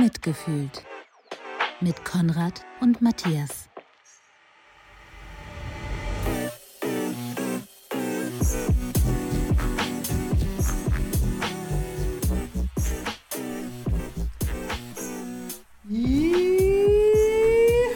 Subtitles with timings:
[0.00, 0.84] Mitgefühlt
[1.80, 3.68] mit Konrad und Matthias.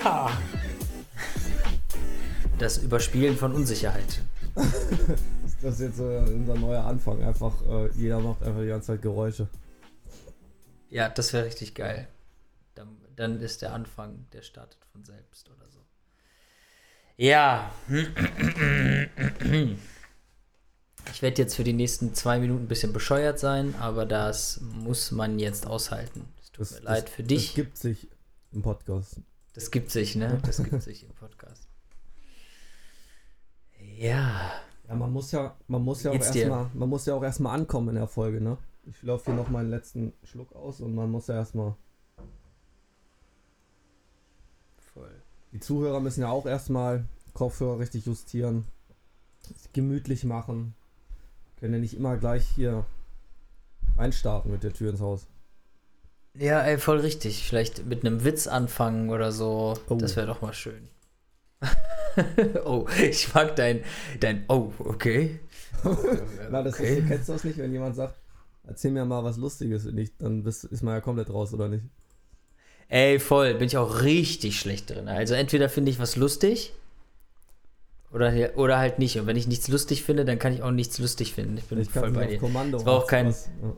[0.02, 0.30] Ja.
[2.58, 4.22] Das Überspielen von Unsicherheit.
[5.62, 7.22] Das ist jetzt äh, unser neuer Anfang.
[7.22, 9.46] Einfach, äh, jeder macht einfach die ganze Zeit Geräusche.
[10.92, 12.06] Ja, das wäre richtig geil.
[12.74, 15.80] Dann, dann ist der Anfang, der startet von selbst oder so.
[17.16, 17.72] Ja.
[21.10, 25.10] Ich werde jetzt für die nächsten zwei Minuten ein bisschen bescheuert sein, aber das muss
[25.12, 26.28] man jetzt aushalten.
[26.38, 27.46] Es tut Das, mir leid das, für dich.
[27.46, 28.08] Das gibt sich
[28.52, 29.20] im Podcast.
[29.54, 30.42] Das gibt sich, ne?
[30.44, 31.68] Das gibt sich im Podcast.
[33.96, 34.52] Ja.
[34.88, 37.88] Ja, man muss ja, man muss ja auch erstmal, man muss ja auch erstmal ankommen
[37.90, 38.58] in der Folge, ne?
[38.84, 41.74] Ich laufe hier noch meinen letzten Schluck aus und man muss ja erstmal.
[44.92, 45.22] Voll.
[45.52, 48.66] Die Zuhörer müssen ja auch erstmal Kopfhörer richtig justieren,
[49.72, 50.74] gemütlich machen.
[51.60, 52.84] Können ja nicht immer gleich hier
[53.96, 55.26] einstarten mit der Tür ins Haus.
[56.34, 57.46] Ja, ey, voll richtig.
[57.46, 59.74] Vielleicht mit einem Witz anfangen oder so.
[59.88, 59.94] Oh.
[59.96, 60.88] Das wäre doch mal schön.
[62.64, 63.84] oh, ich mag dein,
[64.18, 65.38] dein Oh, okay.
[66.50, 66.98] Na, das okay.
[66.98, 68.16] ist, kennst du das nicht, wenn jemand sagt,
[68.66, 71.68] erzähl mir mal was Lustiges und ich, dann bist, ist man ja komplett raus, oder
[71.68, 71.84] nicht?
[72.88, 75.08] Ey, voll, bin ich auch richtig schlecht drin.
[75.08, 76.72] Also entweder finde ich was lustig
[78.12, 79.18] oder, oder halt nicht.
[79.18, 81.56] Und wenn ich nichts lustig finde, dann kann ich auch nichts lustig finden.
[81.56, 82.38] Ich bin Ich voll bei dir.
[82.38, 82.76] Kommando.
[82.78, 83.72] Das war auch kein- was- ja.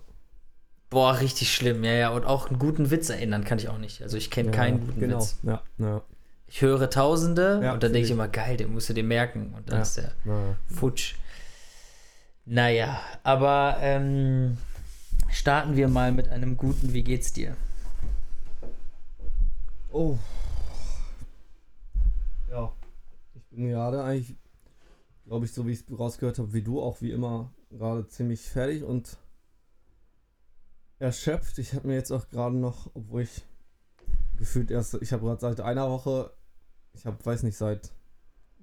[0.90, 1.82] Boah, richtig schlimm.
[1.84, 2.08] Ja, ja.
[2.10, 4.02] Und auch einen guten Witz erinnern kann ich auch nicht.
[4.02, 5.18] Also ich kenne Ja, keinen guten genau.
[5.20, 5.38] Witz.
[5.44, 6.02] Ja, ja,
[6.48, 9.54] Ich höre Tausende Ja, und dann denke ich immer, geil, den musst du dir merken.
[9.56, 10.56] Und dann ist der ja.
[10.72, 11.14] futsch.
[12.46, 14.56] Naja, aber ähm,
[15.34, 17.56] starten wir mal mit einem guten Wie geht's dir?
[19.90, 20.16] Oh.
[22.50, 22.72] Ja.
[23.34, 24.36] Ich bin gerade eigentlich,
[25.26, 28.42] glaube ich, so wie ich es rausgehört habe, wie du, auch wie immer, gerade ziemlich
[28.42, 29.18] fertig und
[30.98, 31.58] erschöpft.
[31.58, 33.44] Ich habe mir jetzt auch gerade noch, obwohl ich
[34.38, 36.32] gefühlt erst, ich habe gerade seit einer Woche,
[36.92, 37.92] ich habe, weiß nicht, seit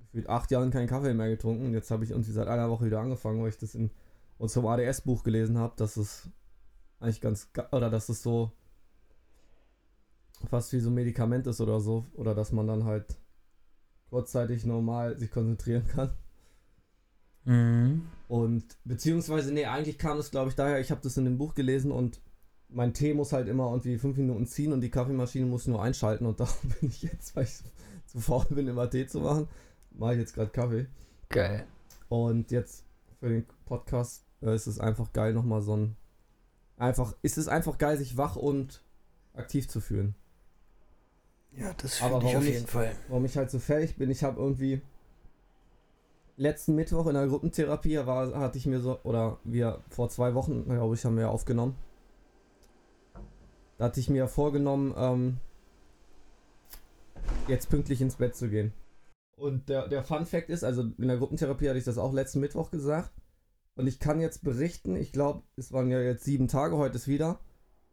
[0.05, 1.73] gefühlt acht Jahren keinen Kaffee mehr getrunken.
[1.73, 3.91] Jetzt habe ich irgendwie seit einer Woche wieder angefangen, weil ich das in
[4.37, 6.29] unserem ADS-Buch gelesen habe, dass es
[7.01, 8.51] eigentlich ganz, oder dass es so
[10.49, 12.05] fast wie so ein Medikament ist oder so.
[12.13, 13.17] Oder dass man dann halt
[14.09, 16.11] kurzzeitig normal sich konzentrieren kann.
[17.45, 18.07] Mhm.
[18.27, 21.55] Und beziehungsweise, nee, eigentlich kam es, glaube ich, daher, ich habe das in dem Buch
[21.55, 22.21] gelesen und
[22.69, 26.25] mein Tee muss halt immer irgendwie fünf Minuten ziehen und die Kaffeemaschine muss nur einschalten
[26.25, 27.61] und da bin ich jetzt, weil ich
[28.05, 29.47] zu faul bin, immer Tee zu machen,
[29.91, 30.87] mache ich jetzt gerade Kaffee.
[31.29, 31.65] Geil.
[32.09, 32.85] Und jetzt
[33.19, 35.95] für den Podcast äh, ist es einfach geil, nochmal so ein.
[36.81, 38.81] Einfach, ist es einfach geil, sich wach und
[39.35, 40.15] aktiv zu fühlen.
[41.51, 42.95] Ja, das finde ich auf jeden Fall.
[43.07, 44.09] warum ich halt so fertig bin.
[44.09, 44.81] Ich habe irgendwie
[46.37, 50.65] letzten Mittwoch in der Gruppentherapie war, hatte ich mir so, oder wir vor zwei Wochen,
[50.65, 51.75] glaube ich, haben wir ja aufgenommen.
[53.77, 55.37] Da hatte ich mir vorgenommen, ähm,
[57.47, 58.73] jetzt pünktlich ins Bett zu gehen.
[59.37, 62.39] Und der, der Fun Fact ist, also in der Gruppentherapie hatte ich das auch letzten
[62.39, 63.11] Mittwoch gesagt.
[63.81, 67.07] Und ich kann jetzt berichten, ich glaube, es waren ja jetzt sieben Tage, heute ist
[67.07, 67.39] wieder.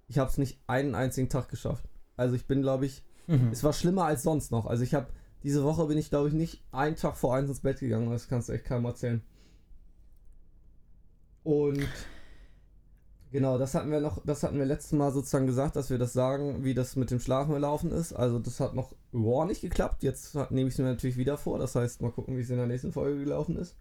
[0.07, 1.89] Ich habe es nicht einen einzigen Tag geschafft.
[2.15, 3.49] Also ich bin, glaube ich, Mhm.
[3.53, 4.67] es war schlimmer als sonst noch.
[4.67, 5.07] Also ich habe
[5.43, 8.11] diese Woche bin ich glaube ich nicht einen Tag vor eins ins Bett gegangen.
[8.11, 9.23] Das kannst du echt keinem erzählen.
[11.43, 11.87] Und
[13.31, 16.13] genau, das hatten wir noch, das hatten wir letztes Mal sozusagen gesagt, dass wir das
[16.13, 18.13] sagen, wie das mit dem Schlafen gelaufen ist.
[18.13, 20.03] Also das hat noch überhaupt nicht geklappt.
[20.03, 21.59] Jetzt nehme ich es mir natürlich wieder vor.
[21.59, 23.77] Das heißt, mal gucken, wie es in der nächsten Folge gelaufen ist.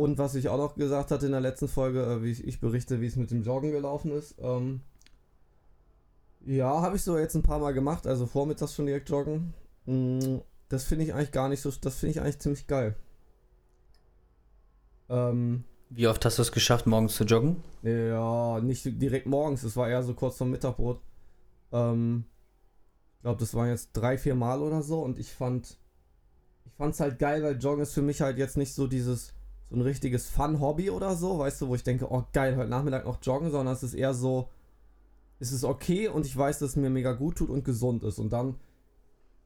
[0.00, 2.58] Und was ich auch noch gesagt hatte in der letzten Folge, äh, wie ich, ich
[2.58, 4.34] berichte, wie es mit dem Joggen gelaufen ist.
[4.40, 4.80] Ähm,
[6.46, 9.52] ja, habe ich so jetzt ein paar Mal gemacht, also vormittags schon direkt joggen.
[9.84, 10.38] Mm,
[10.70, 12.96] Das finde ich eigentlich gar nicht so, das finde ich eigentlich ziemlich geil.
[15.10, 17.62] Ähm, Wie oft hast du es geschafft, morgens zu joggen?
[17.82, 21.02] ja, nicht direkt morgens, es war eher so kurz vorm Mittagbrot.
[21.72, 22.24] Ähm,
[23.16, 25.76] ich glaube, das waren jetzt drei, vier Mal oder so und ich fand,
[26.64, 29.34] ich fand es halt geil, weil Joggen ist für mich halt jetzt nicht so dieses,
[29.70, 33.04] so ein richtiges Fun-Hobby oder so, weißt du, wo ich denke, oh geil, heute Nachmittag
[33.04, 34.48] noch joggen, sondern es ist eher so,
[35.38, 38.18] es ist okay und ich weiß, dass es mir mega gut tut und gesund ist
[38.18, 38.56] und dann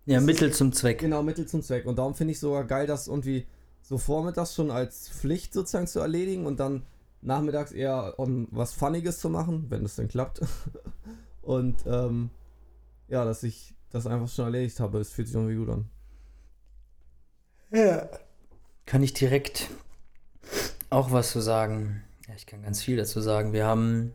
[0.06, 0.98] Ja, Das Mittel zum Zweck.
[0.98, 1.86] Genau, Mittel zum Zweck.
[1.86, 3.46] Und darum finde ich sogar geil, das irgendwie
[3.82, 6.86] so vormittags schon als Pflicht sozusagen zu erledigen und dann
[7.20, 10.40] nachmittags eher um was Funniges zu machen, wenn es denn klappt.
[11.42, 12.30] und ähm,
[13.08, 14.98] ja, dass ich das einfach schon erledigt habe.
[14.98, 15.90] Es fühlt sich irgendwie gut an.
[17.72, 18.08] Ja.
[18.86, 19.68] Kann ich direkt
[20.94, 22.02] auch was zu sagen?
[22.28, 23.52] Ja, ich kann ganz viel dazu sagen.
[23.52, 24.12] Wir haben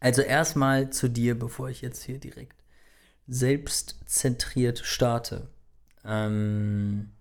[0.00, 2.56] Also erstmal zu dir, bevor ich jetzt hier direkt
[3.28, 5.48] selbstzentriert starte.
[6.04, 7.12] Ähm,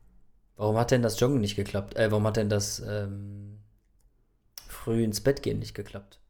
[0.57, 1.95] warum hat denn das Joggen nicht geklappt?
[1.97, 3.59] Äh, warum hat denn das ähm,
[4.69, 6.21] früh ins Bett gehen nicht geklappt?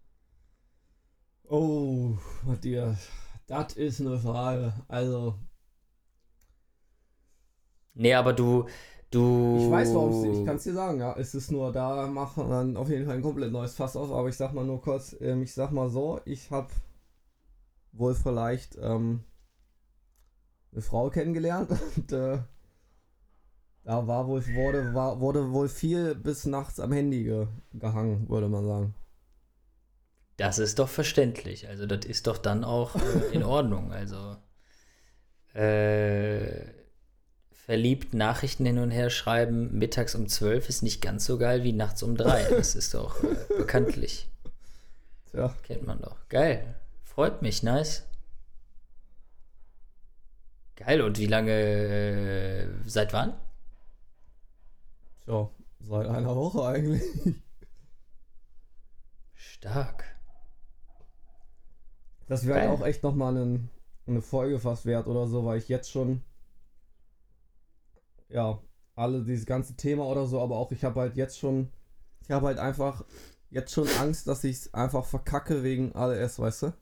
[1.49, 3.09] Oh, Matthias,
[3.47, 4.73] das ist eine Frage.
[4.87, 5.37] Also,
[7.93, 8.67] Nee, aber du,
[9.11, 9.57] du.
[9.59, 11.15] ich weiß, warum es ich kann es dir sagen, ja.
[11.17, 14.29] Es ist nur, da machen dann auf jeden Fall ein komplett neues Fass auf, aber
[14.29, 16.69] ich sag mal nur kurz, ähm, ich sag mal so, ich habe
[17.91, 19.23] wohl vielleicht ähm,
[20.71, 22.39] eine Frau kennengelernt und äh,
[23.83, 28.49] da war wohl, wurde, war, wurde wohl viel bis nachts am Handy ge gehangen, würde
[28.49, 28.95] man sagen.
[30.37, 31.67] Das ist doch verständlich.
[31.67, 33.91] Also, das ist doch dann auch äh, in Ordnung.
[33.91, 34.37] Also,
[35.53, 36.78] äh,
[37.69, 41.71] verliebt Nachrichten hin und her schreiben, mittags um 12 ist nicht ganz so geil wie
[41.71, 42.49] nachts um 3.
[42.49, 44.27] Das ist doch äh, bekanntlich.
[45.29, 46.15] Tja, Kennt man doch.
[46.29, 46.79] Geil.
[47.03, 48.07] Freut mich, nice.
[50.77, 53.39] Geil, und wie lange, äh, seit wann?
[55.27, 57.03] tja, seit einer Woche eigentlich.
[59.35, 60.05] Stark.
[62.25, 63.69] Das wäre auch echt nochmal ein,
[64.07, 66.23] eine Folge fast wert oder so, weil ich jetzt schon,
[68.29, 68.59] ja,
[68.95, 71.69] alle dieses ganze Thema oder so, aber auch ich habe halt jetzt schon,
[72.23, 73.05] ich habe halt einfach
[73.51, 76.73] jetzt schon Angst, dass ich es einfach verkacke wegen ALS, weißt du?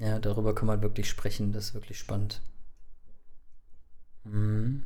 [0.00, 1.52] Ja, darüber kann man wirklich sprechen.
[1.52, 2.40] Das ist wirklich spannend.
[4.24, 4.84] Mhm.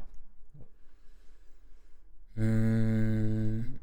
[2.37, 3.79] Mhm.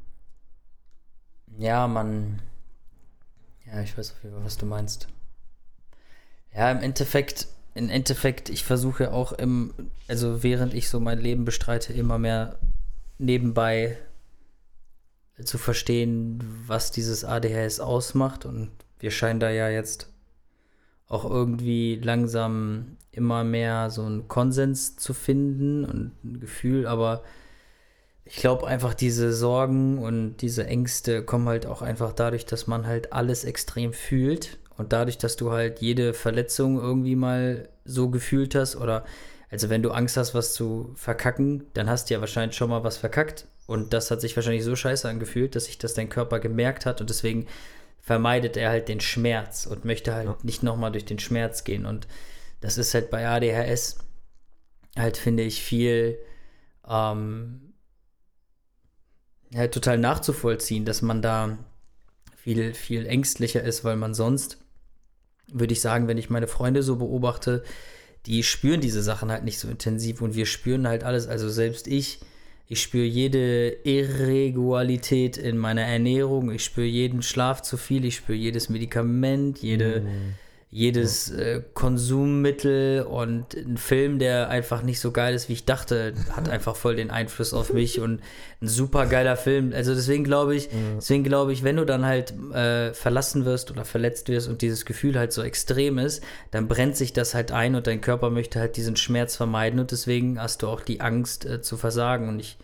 [1.58, 2.40] Ja, man.
[3.64, 5.08] Ja, ich weiß auf jeden Fall, was du meinst.
[6.54, 9.72] Ja, im Endeffekt, im Endeffekt, ich versuche auch im,
[10.08, 12.58] also während ich so mein Leben bestreite, immer mehr
[13.18, 13.98] nebenbei
[15.44, 18.44] zu verstehen, was dieses ADHS ausmacht.
[18.44, 20.08] Und wir scheinen da ja jetzt
[21.06, 27.22] auch irgendwie langsam immer mehr so einen Konsens zu finden und ein Gefühl, aber
[28.24, 32.86] ich glaube einfach, diese Sorgen und diese Ängste kommen halt auch einfach dadurch, dass man
[32.86, 38.54] halt alles extrem fühlt und dadurch, dass du halt jede Verletzung irgendwie mal so gefühlt
[38.54, 39.04] hast oder
[39.50, 42.82] also wenn du Angst hast, was zu verkacken, dann hast du ja wahrscheinlich schon mal
[42.82, 46.40] was verkackt und das hat sich wahrscheinlich so scheiße angefühlt, dass sich das dein Körper
[46.40, 47.46] gemerkt hat und deswegen
[48.00, 50.36] vermeidet er halt den Schmerz und möchte halt Ja.
[50.42, 51.84] nicht nochmal durch den Schmerz gehen.
[51.84, 52.08] Und
[52.60, 53.98] das ist halt bei ADHS
[54.96, 56.18] halt, finde ich, viel
[56.88, 57.74] ähm,
[59.54, 61.58] halt total nachzuvollziehen, dass man da
[62.36, 64.58] viel, viel ängstlicher ist, weil man sonst,
[65.52, 67.62] würde ich sagen, wenn ich meine Freunde so beobachte,
[68.26, 71.86] die spüren diese Sachen halt nicht so intensiv und wir spüren halt alles, also selbst
[71.86, 72.20] ich,
[72.66, 78.38] ich spüre jede Irregularität in meiner Ernährung, ich spüre jeden Schlaf zu viel, ich spüre
[78.38, 80.06] jedes Medikament, jede,
[80.72, 86.14] jedes äh, Konsummittel und ein Film, der einfach nicht so geil ist, wie ich dachte,
[86.30, 88.20] hat einfach voll den Einfluss auf mich und
[88.62, 89.72] ein super geiler Film.
[89.74, 93.84] Also deswegen glaube ich, deswegen glaube ich, wenn du dann halt äh, verlassen wirst oder
[93.84, 96.22] verletzt wirst und dieses Gefühl halt so extrem ist,
[96.52, 99.90] dann brennt sich das halt ein und dein Körper möchte halt diesen Schmerz vermeiden und
[99.90, 102.28] deswegen hast du auch die Angst äh, zu versagen.
[102.28, 102.58] Und ich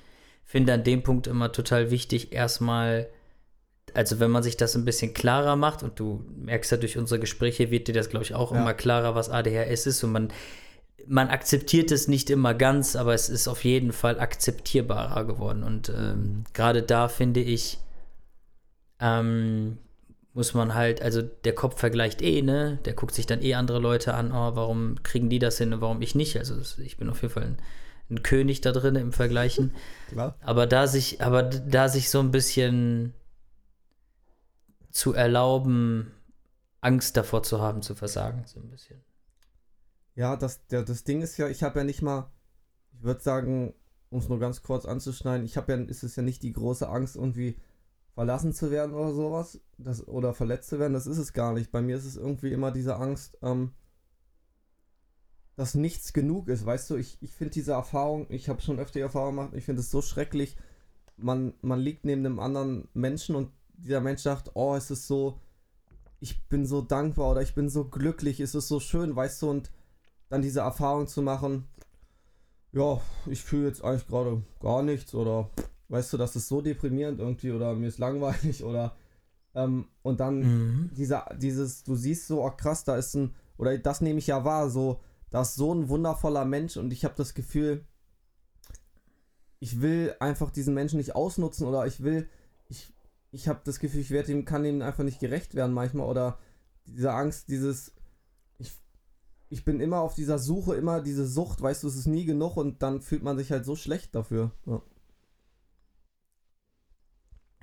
[0.44, 3.08] finde an dem Punkt immer total wichtig, erstmal
[3.96, 7.18] also wenn man sich das ein bisschen klarer macht und du merkst ja durch unsere
[7.18, 8.60] Gespräche wird dir das glaube ich auch Ja.
[8.60, 10.28] immer klarer, was ADHS ist und man
[11.08, 15.88] man akzeptiert es nicht immer ganz, aber es ist auf jeden Fall akzeptierbarer geworden und
[15.88, 17.78] ähm, gerade da finde ich
[19.00, 19.78] ähm,
[20.32, 22.78] muss man halt, also der Kopf vergleicht eh, ne?
[22.84, 25.80] Der guckt sich dann eh andere Leute an, oh, warum kriegen die das hin und
[25.80, 26.36] warum ich nicht?
[26.36, 27.56] Also ich bin auf jeden Fall ein,
[28.10, 29.72] ein König da drin im Vergleichen.
[30.10, 30.36] Klar.
[30.40, 33.14] Aber da sich, aber da sich so ein bisschen
[34.96, 36.10] zu erlauben,
[36.80, 39.04] Angst davor zu haben, zu versagen, so ein bisschen.
[40.14, 42.32] Ja, das, der, das Ding ist ja, ich habe ja nicht mal,
[42.92, 43.74] ich würde sagen,
[44.08, 46.88] um es nur ganz kurz anzuschneiden, ich habe ja, ist es ja nicht die große
[46.88, 47.56] Angst, irgendwie
[48.14, 51.70] verlassen zu werden oder sowas, das, oder verletzt zu werden, das ist es gar nicht.
[51.70, 53.72] Bei mir ist es irgendwie immer diese Angst, ähm,
[55.56, 58.94] dass nichts genug ist, weißt du, ich, ich finde diese Erfahrung, ich habe schon öfter
[58.94, 60.56] die Erfahrung gemacht, ich finde es so schrecklich,
[61.18, 65.40] man, man liegt neben einem anderen Menschen und dieser Mensch sagt, oh, es ist so,
[66.20, 69.50] ich bin so dankbar oder ich bin so glücklich, es ist so schön, weißt du,
[69.50, 69.70] und
[70.28, 71.68] dann diese Erfahrung zu machen,
[72.72, 75.50] ja, ich fühle jetzt eigentlich gerade gar nichts oder
[75.88, 78.96] weißt du, das ist so deprimierend irgendwie oder mir ist langweilig oder
[79.54, 80.90] ähm, und dann Mhm.
[80.94, 84.44] dieser, dieses, du siehst so, oh krass, da ist ein, oder das nehme ich ja
[84.44, 87.84] wahr, so, da ist so ein wundervoller Mensch und ich habe das Gefühl,
[89.58, 92.28] ich will einfach diesen Menschen nicht ausnutzen oder ich will,
[93.36, 96.38] ich, habe das Gefühl, ich werde ihm, kann ihm einfach nicht gerecht werden manchmal oder
[96.86, 97.92] diese Angst, dieses,
[98.58, 98.72] ich,
[99.50, 102.56] ich bin immer auf dieser Suche, immer diese Sucht, weißt du, es ist nie genug
[102.56, 104.52] und dann fühlt man sich halt so schlecht dafür.
[104.66, 104.82] Ja,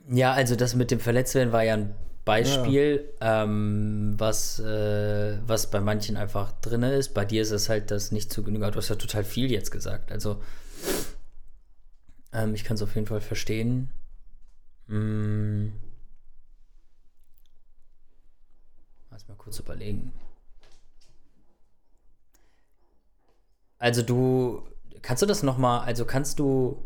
[0.10, 3.44] ja also das mit dem Verletztwerden war ja ein Beispiel, ja.
[3.44, 7.14] ähm, was, äh, was bei manchen einfach drin ist.
[7.14, 8.72] Bei dir ist es halt das nicht zu genügen.
[8.72, 10.12] Du hast ja total viel jetzt gesagt.
[10.12, 10.42] Also
[12.32, 13.90] ähm, ich kann es auf jeden Fall verstehen.
[14.88, 15.74] Hm.
[19.12, 20.12] Lass mal kurz überlegen.
[23.78, 24.64] Also du,
[25.02, 26.84] kannst du das nochmal, also kannst du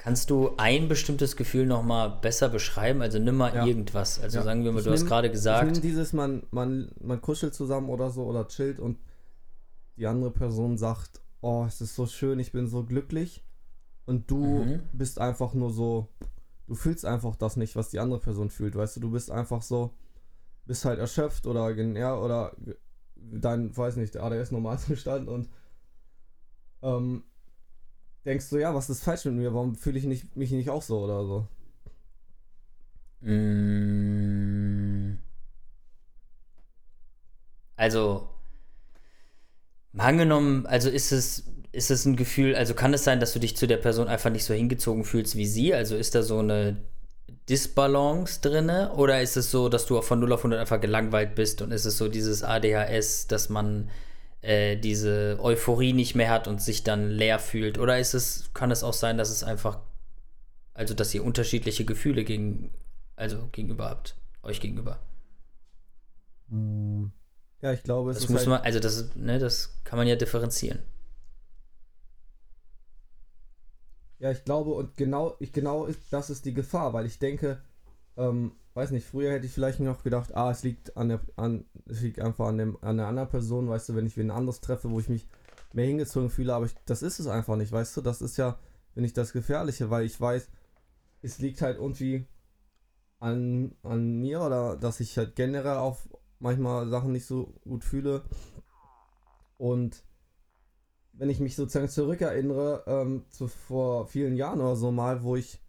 [0.00, 3.02] Kannst du ein bestimmtes Gefühl noch mal besser beschreiben?
[3.02, 3.66] Also nimm mal ja.
[3.66, 4.18] irgendwas.
[4.18, 4.44] Also ja.
[4.44, 5.76] sagen wir mal, ich du nehm, hast gerade gesagt.
[5.76, 8.98] Ich dieses, man, man, man kuschelt zusammen oder so oder chillt und
[9.98, 13.44] die andere Person sagt, oh, es ist so schön, ich bin so glücklich.
[14.06, 14.80] Und du mhm.
[14.94, 16.08] bist einfach nur so,
[16.70, 19.60] du fühlst einfach das nicht, was die andere Person fühlt, weißt du, du bist einfach
[19.60, 19.92] so,
[20.66, 22.56] bist halt erschöpft oder ja, oder
[23.16, 25.48] dein, weiß nicht, der ADS-Normalzustand und
[26.82, 27.24] ähm,
[28.24, 29.52] denkst du, ja, was ist falsch mit mir?
[29.52, 31.48] Warum fühle ich nicht, mich nicht auch so oder so?
[33.28, 35.18] Mm.
[37.74, 38.28] Also,
[39.98, 43.56] angenommen, also ist es, ist es ein Gefühl, also kann es sein, dass du dich
[43.56, 45.72] zu der Person einfach nicht so hingezogen fühlst wie sie?
[45.74, 46.76] Also ist da so eine
[47.48, 48.92] Disbalance drinne?
[48.94, 51.84] Oder ist es so, dass du von 0 auf 100 einfach gelangweilt bist und ist
[51.84, 53.88] es so dieses ADHS, dass man
[54.42, 57.78] äh, diese Euphorie nicht mehr hat und sich dann leer fühlt?
[57.78, 59.78] Oder ist es, kann es auch sein, dass es einfach,
[60.74, 62.70] also dass ihr unterschiedliche Gefühle gegen,
[63.14, 64.98] also gegenüber habt, euch gegenüber?
[66.48, 67.12] Hm.
[67.62, 68.30] Ja, ich glaube, es das ist.
[68.30, 70.80] Muss halt man, also das, ne, das kann man ja differenzieren.
[74.20, 77.62] Ja, ich glaube, und genau, ich, genau ist, das ist die Gefahr, weil ich denke,
[78.16, 81.64] ähm, weiß nicht, früher hätte ich vielleicht noch gedacht, ah, es liegt an der, an,
[81.86, 84.60] es liegt einfach an dem, an der anderen Person, weißt du, wenn ich wen anderes
[84.60, 85.26] treffe, wo ich mich
[85.72, 88.58] mehr hingezogen fühle, aber ich, das ist es einfach nicht, weißt du, das ist ja,
[88.94, 90.50] wenn ich das Gefährliche, weil ich weiß,
[91.22, 92.26] es liegt halt irgendwie
[93.20, 96.08] an, an mir oder dass ich halt generell auf
[96.40, 98.22] manchmal Sachen nicht so gut fühle.
[99.58, 100.02] Und
[101.20, 105.60] wenn ich mich sozusagen zurückerinnere, ähm, zu vor vielen Jahren oder so mal, wo ich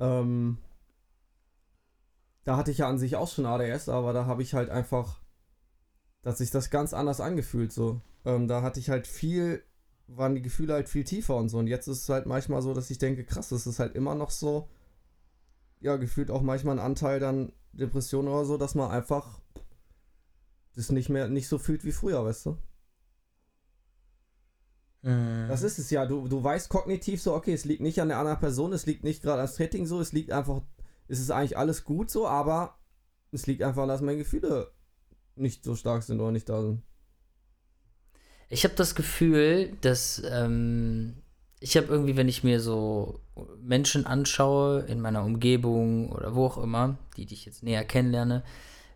[0.00, 0.56] ähm,
[2.44, 5.20] da hatte ich ja an sich auch schon ADS, aber da habe ich halt einfach,
[6.22, 8.00] dass sich das ganz anders angefühlt so.
[8.24, 9.62] Ähm, da hatte ich halt viel,
[10.08, 11.58] waren die Gefühle halt viel tiefer und so.
[11.58, 14.14] Und jetzt ist es halt manchmal so, dass ich denke, krass, das ist halt immer
[14.14, 14.68] noch so,
[15.80, 19.40] ja, gefühlt auch manchmal ein Anteil dann Depression oder so, dass man einfach
[20.74, 22.56] das nicht mehr, nicht so fühlt wie früher, weißt du?
[25.02, 25.46] Mhm.
[25.48, 26.06] Das ist es ja.
[26.06, 29.04] Du, du weißt kognitiv so, okay, es liegt nicht an der anderen Person, es liegt
[29.04, 30.62] nicht gerade ans Setting so, es liegt einfach
[31.08, 32.78] ist es eigentlich alles gut so, aber
[33.32, 34.70] es liegt einfach, dass meine Gefühle
[35.36, 36.82] nicht so stark sind oder nicht da sind.
[38.48, 41.22] Ich habe das Gefühl, dass ähm,
[41.60, 43.20] ich habe irgendwie, wenn ich mir so
[43.60, 48.42] Menschen anschaue in meiner Umgebung oder wo auch immer, die, die ich jetzt näher kennenlerne,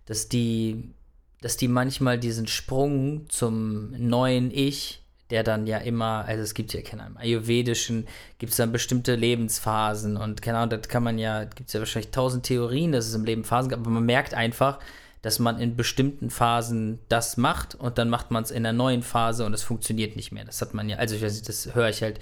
[0.04, 0.94] dass die,
[1.40, 6.72] dass die manchmal diesen Sprung zum neuen Ich der dann ja immer, also es gibt
[6.72, 8.06] ja, keine Ahnung, ayurvedischen,
[8.38, 11.80] gibt es dann bestimmte Lebensphasen und keine Ahnung, das kann man ja, gibt es ja
[11.80, 14.78] wahrscheinlich tausend Theorien, dass es im Leben Phasen gibt, aber man merkt einfach,
[15.22, 19.02] dass man in bestimmten Phasen das macht und dann macht man es in einer neuen
[19.02, 20.44] Phase und es funktioniert nicht mehr.
[20.44, 22.20] Das hat man ja, also ich weiß nicht, das höre ich halt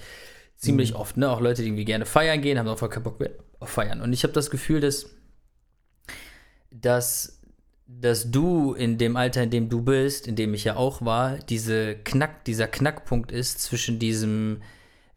[0.55, 0.97] ziemlich mhm.
[0.97, 1.29] oft, ne?
[1.29, 4.01] Auch Leute, die irgendwie gerne feiern gehen, haben auch voll keinen Bock mehr auf Feiern.
[4.01, 5.07] Und ich habe das Gefühl, dass,
[6.71, 7.34] dass
[7.87, 11.37] dass du in dem Alter, in dem du bist, in dem ich ja auch war,
[11.37, 14.61] diese Knack, dieser Knackpunkt ist zwischen diesem,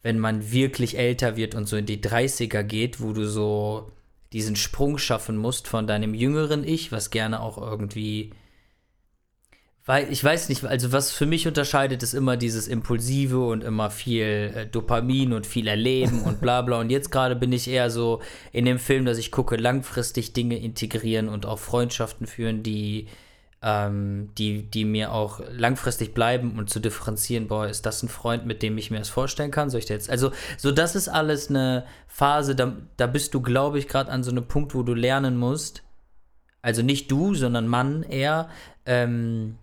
[0.02, 3.90] wenn man wirklich älter wird und so in die 30er geht, wo du so
[4.32, 8.32] diesen Sprung schaffen musst von deinem jüngeren Ich, was gerne auch irgendwie
[9.88, 13.88] weil ich weiß nicht, also was für mich unterscheidet, ist immer dieses Impulsive und immer
[13.88, 16.78] viel äh, Dopamin und viel Erleben und bla bla.
[16.78, 18.21] Und jetzt gerade bin ich eher so
[18.52, 23.07] in dem Film, dass ich gucke, langfristig Dinge integrieren und auch Freundschaften führen, die,
[23.62, 28.45] ähm, die, die mir auch langfristig bleiben und zu differenzieren, boah, ist das ein Freund,
[28.45, 29.71] mit dem ich mir das vorstellen kann?
[29.71, 30.11] Soll ich da jetzt?
[30.11, 34.23] Also, so das ist alles eine Phase, da, da bist du, glaube ich, gerade an
[34.23, 35.83] so einem Punkt, wo du lernen musst.
[36.61, 38.50] Also nicht du, sondern Mann eher.
[38.85, 39.57] Ähm,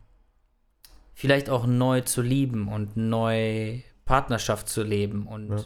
[1.16, 5.26] vielleicht auch neu zu lieben und neu Partnerschaft zu leben.
[5.26, 5.64] Und ja.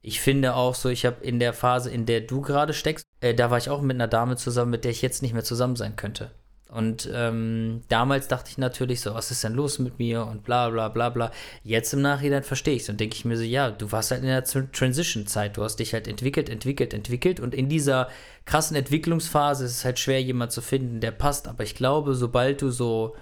[0.00, 3.34] ich finde auch so, ich habe in der Phase, in der du gerade steckst, äh,
[3.34, 5.76] da war ich auch mit einer Dame zusammen, mit der ich jetzt nicht mehr zusammen
[5.76, 6.30] sein könnte.
[6.68, 10.70] Und ähm, damals dachte ich natürlich so, was ist denn los mit mir und bla
[10.70, 11.30] bla bla bla.
[11.62, 14.22] Jetzt im Nachhinein verstehe ich es und denke ich mir so, ja, du warst halt
[14.22, 18.08] in der Transition-Zeit, du hast dich halt entwickelt, entwickelt, entwickelt und in dieser
[18.44, 21.46] krassen Entwicklungsphase ist es halt schwer, jemand zu finden, der passt.
[21.46, 23.14] Aber ich glaube, sobald du so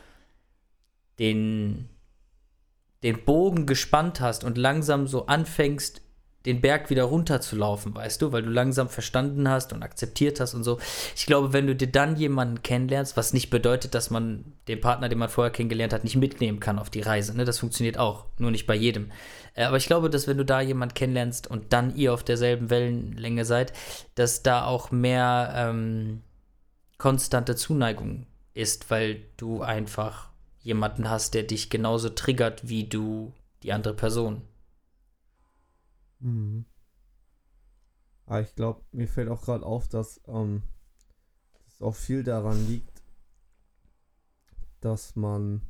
[1.18, 1.88] den,
[3.02, 6.02] den Bogen gespannt hast und langsam so anfängst,
[6.46, 10.64] den Berg wieder runterzulaufen, weißt du, weil du langsam verstanden hast und akzeptiert hast und
[10.64, 10.78] so.
[11.14, 15.08] Ich glaube, wenn du dir dann jemanden kennenlernst, was nicht bedeutet, dass man den Partner,
[15.08, 17.44] den man vorher kennengelernt hat, nicht mitnehmen kann auf die Reise, ne?
[17.44, 19.12] Das funktioniert auch, nur nicht bei jedem.
[19.54, 22.70] Äh, aber ich glaube, dass wenn du da jemanden kennenlernst und dann ihr auf derselben
[22.70, 23.72] Wellenlänge seid,
[24.16, 26.22] dass da auch mehr ähm,
[26.98, 30.31] konstante Zuneigung ist, weil du einfach
[30.62, 34.42] jemanden hast, der dich genauso triggert wie du die andere Person.
[36.20, 36.64] Mhm.
[38.26, 40.62] Aber ich glaube, mir fällt auch gerade auf, dass ähm,
[41.64, 43.02] das auch viel daran liegt,
[44.80, 45.62] dass man,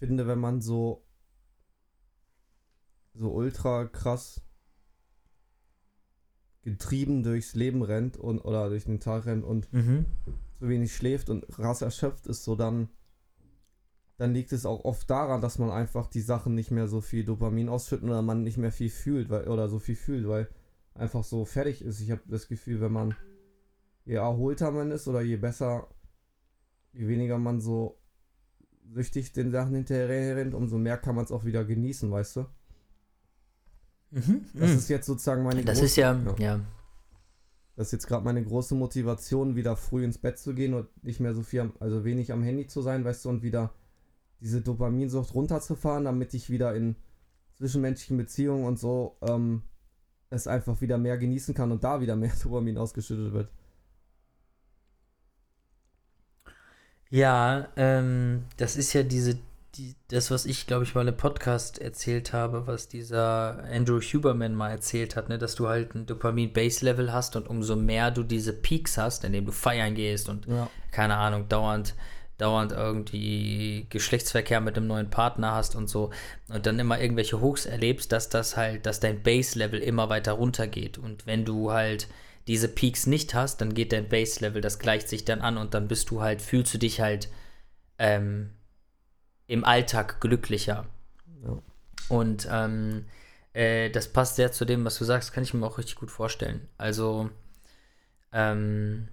[0.00, 1.04] ich finde, wenn man so
[3.14, 4.40] so ultra krass
[6.62, 10.06] getrieben durchs Leben rennt und oder durch den Tag rennt und Mhm.
[10.60, 12.88] Zu wenig schläft und rass erschöpft ist, so dann
[14.18, 17.24] dann liegt es auch oft daran, dass man einfach die Sachen nicht mehr so viel
[17.24, 20.46] Dopamin ausschütten oder man nicht mehr viel fühlt, weil, oder so viel fühlt, weil
[20.92, 22.00] einfach so fertig ist.
[22.02, 23.14] Ich habe das Gefühl, wenn man
[24.04, 25.88] je erholter man ist oder je besser,
[26.92, 27.98] je weniger man so
[28.92, 32.40] süchtig den Sachen hinterher rennt, umso mehr kann man es auch wieder genießen, weißt du?
[34.10, 34.44] Mhm.
[34.52, 34.76] Das Mhm.
[34.76, 36.34] ist jetzt sozusagen meine Das große- ist ja, ja.
[36.38, 36.60] ja.
[37.80, 41.18] Das ist jetzt gerade meine große Motivation, wieder früh ins Bett zu gehen und nicht
[41.18, 43.72] mehr so viel, also wenig am Handy zu sein, weißt du, und wieder
[44.38, 46.94] diese Dopaminsucht runterzufahren, damit ich wieder in
[47.54, 49.62] zwischenmenschlichen Beziehungen und so ähm,
[50.28, 53.48] es einfach wieder mehr genießen kann und da wieder mehr Dopamin ausgeschüttet wird.
[57.08, 59.38] Ja, ähm, das ist ja diese,
[59.80, 64.54] die, das, was ich, glaube ich, mal im Podcast erzählt habe, was dieser Andrew Huberman
[64.54, 68.52] mal erzählt hat, ne, dass du halt ein Dopamin-Base-Level hast und umso mehr du diese
[68.52, 70.68] Peaks hast, indem du feiern gehst und Ja.
[70.90, 71.94] keine Ahnung, dauernd,
[72.36, 76.10] dauernd irgendwie Geschlechtsverkehr mit einem neuen Partner hast und so
[76.48, 80.98] und dann immer irgendwelche Hochs erlebst, dass das halt, dass dein Base-Level immer weiter runtergeht.
[80.98, 82.08] Und wenn du halt
[82.46, 85.88] diese Peaks nicht hast, dann geht dein Base-Level, das gleicht sich dann an und dann
[85.88, 87.28] bist du halt, fühlst du dich halt
[87.98, 88.50] ähm,
[89.50, 90.86] im Alltag glücklicher.
[91.44, 91.58] Ja.
[92.08, 93.06] Und ähm,
[93.52, 96.12] äh, das passt sehr zu dem, was du sagst, kann ich mir auch richtig gut
[96.12, 96.68] vorstellen.
[96.78, 97.30] Also
[98.32, 99.08] ähm,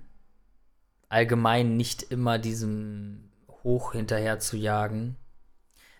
[1.09, 3.31] allgemein nicht immer diesem
[3.63, 5.15] Hoch hinterher zu jagen.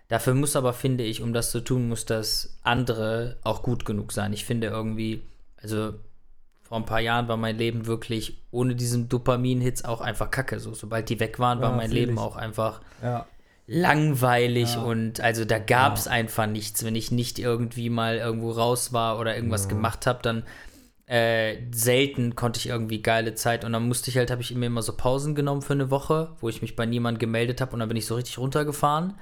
[0.08, 4.12] Dafür muss aber, finde ich, um das zu tun, muss das andere auch gut genug
[4.12, 4.34] sein.
[4.34, 5.24] Ich finde irgendwie,
[5.58, 5.96] also
[6.62, 10.60] vor ein paar Jahren war mein Leben wirklich ohne diesen Dopamin-Hits auch einfach kacke.
[10.60, 12.20] So, sobald die weg waren, war Ja, mein Leben ich.
[12.20, 13.26] auch einfach Ja.
[13.68, 14.82] Langweilig Ja.
[14.82, 16.12] und also da gab es Ja.
[16.12, 16.84] einfach nichts.
[16.84, 19.70] Wenn ich nicht irgendwie mal irgendwo raus war oder irgendwas Ja.
[19.70, 20.44] gemacht habe, dann
[21.10, 24.66] äh, selten konnte ich irgendwie geile Zeit und dann musste ich halt, habe ich mir
[24.66, 27.80] immer so Pausen genommen für eine Woche, wo ich mich bei niemandem gemeldet habe und
[27.80, 29.14] dann bin ich so richtig runtergefahren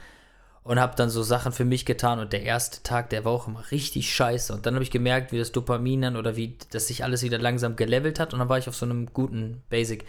[0.64, 3.48] und habe dann so Sachen für mich getan und der erste Tag, der war auch
[3.48, 6.88] immer richtig scheiße und dann habe ich gemerkt, wie das Dopamin dann oder wie das
[6.88, 10.06] sich alles wieder langsam gelevelt hat und dann war ich auf so einem guten Basic.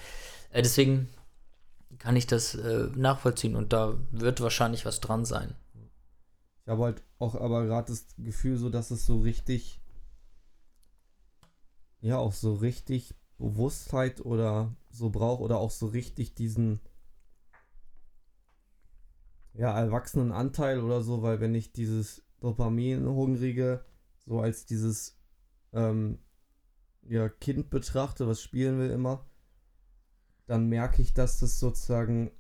[0.53, 1.11] Äh, deswegen
[1.98, 5.54] kann ich das äh, nachvollziehen und da wird wahrscheinlich was dran sein.
[6.62, 9.80] Ich habe halt auch aber gerade das Gefühl, so dass es so richtig,
[12.00, 16.80] ja, auch so richtig Bewusstheit oder so braucht oder auch so richtig diesen,
[19.52, 23.85] ja, erwachsenen Anteil oder so, weil wenn ich dieses Dopamin-Hungrige
[24.24, 25.18] so als dieses,
[25.72, 26.18] ähm,
[27.09, 29.24] ja, Kind betrachte, was spielen will immer,
[30.46, 32.30] dann merke ich, dass das sozusagen,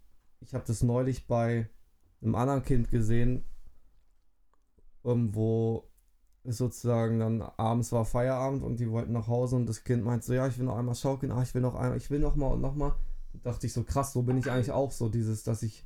[0.40, 1.68] ich habe das neulich bei
[2.22, 3.44] einem anderen Kind gesehen,
[5.04, 5.88] ähm, wo
[6.44, 10.22] es sozusagen dann abends war Feierabend und die wollten nach Hause und das Kind meint
[10.24, 12.36] so, ja, ich will noch einmal schaukeln, ah, ich will noch einmal, ich will noch
[12.36, 12.94] mal und noch mal.
[13.32, 15.84] Und dachte ich so, krass, so bin ich eigentlich auch so, dieses, dass ich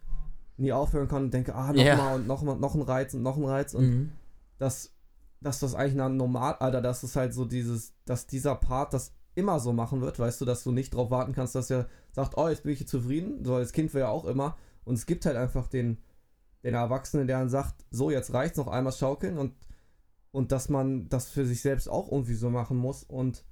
[0.56, 1.96] nie aufhören kann und denke, ah, noch Ja.
[1.96, 4.12] mal und noch mal, noch ein Reiz und noch ein Reiz und Mhm.
[4.58, 4.92] dass,
[5.40, 9.60] dass das eigentlich normal, Alter, dass es halt so dieses, dass dieser Part das immer
[9.60, 12.48] so machen wird, weißt du, dass du nicht drauf warten kannst, dass er sagt, oh,
[12.48, 15.24] jetzt bin ich hier zufrieden, so als Kind wäre ja auch immer und es gibt
[15.26, 15.98] halt einfach den,
[16.64, 19.54] den Erwachsenen, der dann sagt, so, jetzt reicht's noch einmal schaukeln und,
[20.32, 23.44] und dass man das für sich selbst auch irgendwie so machen muss und,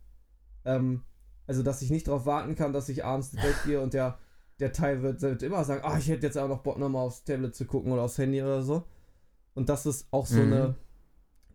[0.65, 1.05] ähm,
[1.47, 4.19] also, dass ich nicht darauf warten kann, dass ich abends ins Bett gehe und der,
[4.61, 7.25] der Teil wird, wird immer sagen, ah, ich hätte jetzt aber noch Bock, nochmal aufs
[7.25, 8.85] Tablet zu gucken oder aufs Handy oder so.
[9.55, 10.53] Und dass es auch so Mhm.
[10.53, 10.75] eine,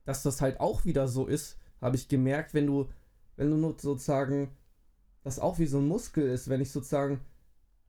[0.05, 2.89] dass das halt auch wieder so ist, habe ich gemerkt, wenn du,
[3.35, 4.55] wenn du nur sozusagen
[5.23, 7.21] das auch wie so ein Muskel ist, wenn ich sozusagen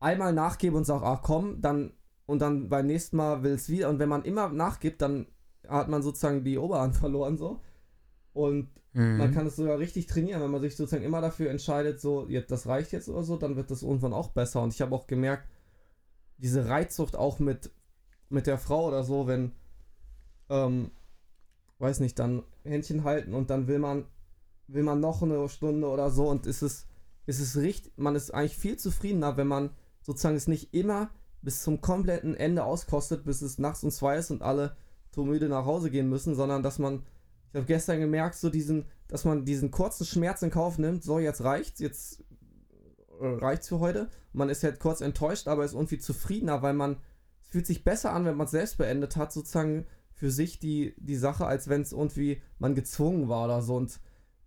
[0.00, 1.92] einmal nachgebe und sage, ach komm, dann
[2.26, 3.88] und dann beim nächsten Mal will es wieder.
[3.90, 5.26] Und wenn man immer nachgibt, dann
[5.68, 7.60] hat man sozusagen die Oberhand verloren so.
[8.32, 9.18] Und mhm.
[9.18, 12.50] man kann es sogar richtig trainieren, wenn man sich sozusagen immer dafür entscheidet, so, jetzt,
[12.50, 14.62] das reicht jetzt oder so, dann wird das irgendwann auch besser.
[14.62, 15.48] Und ich habe auch gemerkt,
[16.38, 17.70] diese Reizsucht auch mit,
[18.28, 19.52] mit der Frau oder so, wenn,
[20.48, 20.90] ähm,
[21.78, 24.06] weiß nicht, dann Händchen halten und dann will man,
[24.66, 26.86] will man noch eine Stunde oder so und ist es,
[27.26, 29.70] ist es richtig, man ist eigentlich viel zufriedener, wenn man
[30.02, 31.10] sozusagen es nicht immer
[31.42, 34.76] bis zum kompletten Ende auskostet, bis es nachts um zwei ist und alle
[35.14, 37.04] so müde nach Hause gehen müssen, sondern dass man,
[37.50, 41.18] ich habe gestern gemerkt, so diesen, dass man diesen kurzen Schmerz in Kauf nimmt, so
[41.18, 42.24] jetzt reicht's, jetzt
[43.20, 44.08] äh, reicht's für heute.
[44.32, 46.96] Man ist halt kurz enttäuscht, aber ist irgendwie zufriedener, weil man,
[47.42, 50.94] es fühlt sich besser an, wenn man es selbst beendet hat, sozusagen für sich die,
[50.98, 53.76] die Sache, als wenn es irgendwie man gezwungen war oder so.
[53.76, 54.00] Und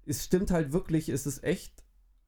[0.08, 1.84] es stimmt halt wirklich, es ist echt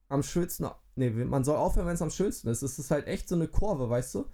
[0.08, 0.66] am schönsten,
[0.96, 2.62] nee, man soll aufhören, wenn es am schönsten ist.
[2.62, 4.26] Es ist halt echt so eine Kurve, weißt du?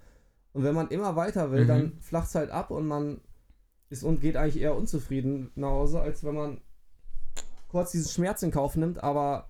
[0.53, 1.67] Und wenn man immer weiter will, mhm.
[1.67, 3.21] dann flacht es halt ab und man
[3.89, 6.61] ist und geht eigentlich eher unzufrieden nach Hause, als wenn man
[7.69, 9.49] kurz diesen Schmerz in Kauf nimmt, aber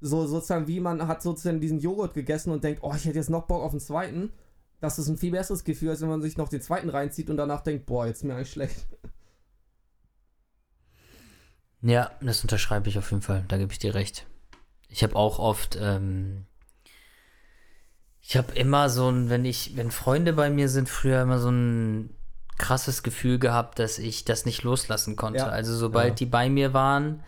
[0.00, 3.30] so sozusagen wie man hat sozusagen diesen Joghurt gegessen und denkt, oh, ich hätte jetzt
[3.30, 4.32] noch Bock auf den zweiten.
[4.80, 7.38] Das ist ein viel besseres Gefühl, als wenn man sich noch den zweiten reinzieht und
[7.38, 8.86] danach denkt, boah, jetzt ist mir eigentlich schlecht.
[11.82, 13.44] Ja, das unterschreibe ich auf jeden Fall.
[13.48, 14.26] Da gebe ich dir recht.
[14.88, 16.46] Ich habe auch oft ähm,
[18.28, 21.48] ich habe immer so ein, wenn ich, wenn Freunde bei mir sind, früher immer so
[21.48, 22.10] ein
[22.58, 25.40] krasses Gefühl gehabt, dass ich das nicht loslassen konnte.
[25.40, 25.46] Ja.
[25.46, 26.14] Also sobald ja.
[26.14, 27.22] die bei mir waren,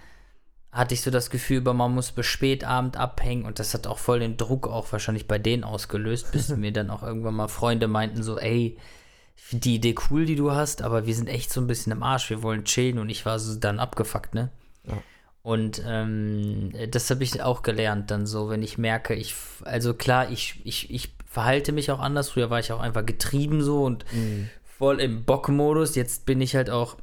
[0.72, 3.98] hatte ich so das Gefühl, man muss bis spät Abend abhängen und das hat auch
[3.98, 7.86] voll den Druck auch wahrscheinlich bei denen ausgelöst, bis mir dann auch irgendwann mal Freunde
[7.86, 8.76] meinten so, ey,
[9.50, 12.30] die Idee cool, die du hast, aber wir sind echt so ein bisschen im Arsch,
[12.30, 14.50] wir wollen chillen und ich war so dann abgefuckt, ne?
[14.84, 15.02] Ja.
[15.42, 20.30] Und ähm, das habe ich auch gelernt, dann so, wenn ich merke, ich, also klar,
[20.30, 22.30] ich, ich, ich verhalte mich auch anders.
[22.30, 24.50] Früher war ich auch einfach getrieben so und mhm.
[24.62, 25.94] voll im Bockmodus.
[25.94, 26.96] Jetzt bin ich halt auch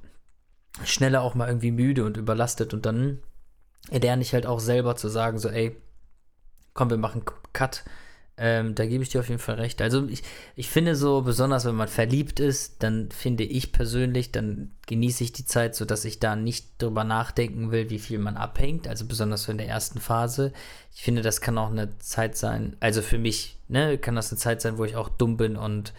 [0.83, 3.19] schneller auch mal irgendwie müde und überlastet und dann
[3.89, 5.75] lerne ich halt auch selber zu sagen, so, ey,
[6.73, 7.85] komm, wir machen Cut
[8.37, 9.81] ähm, da gebe ich dir auf jeden Fall recht.
[9.81, 10.21] Also ich,
[10.55, 15.31] ich finde so, besonders wenn man verliebt ist, dann finde ich persönlich, dann genieße ich
[15.31, 18.89] die Zeit, sodass ich da nicht drüber nachdenken will, wie viel man abhängt.
[18.89, 20.51] Also besonders so in der ersten Phase.
[20.93, 24.39] Ich finde, das kann auch eine Zeit sein, also für mich, ne, kann das eine
[24.39, 25.93] Zeit sein, wo ich auch dumm bin und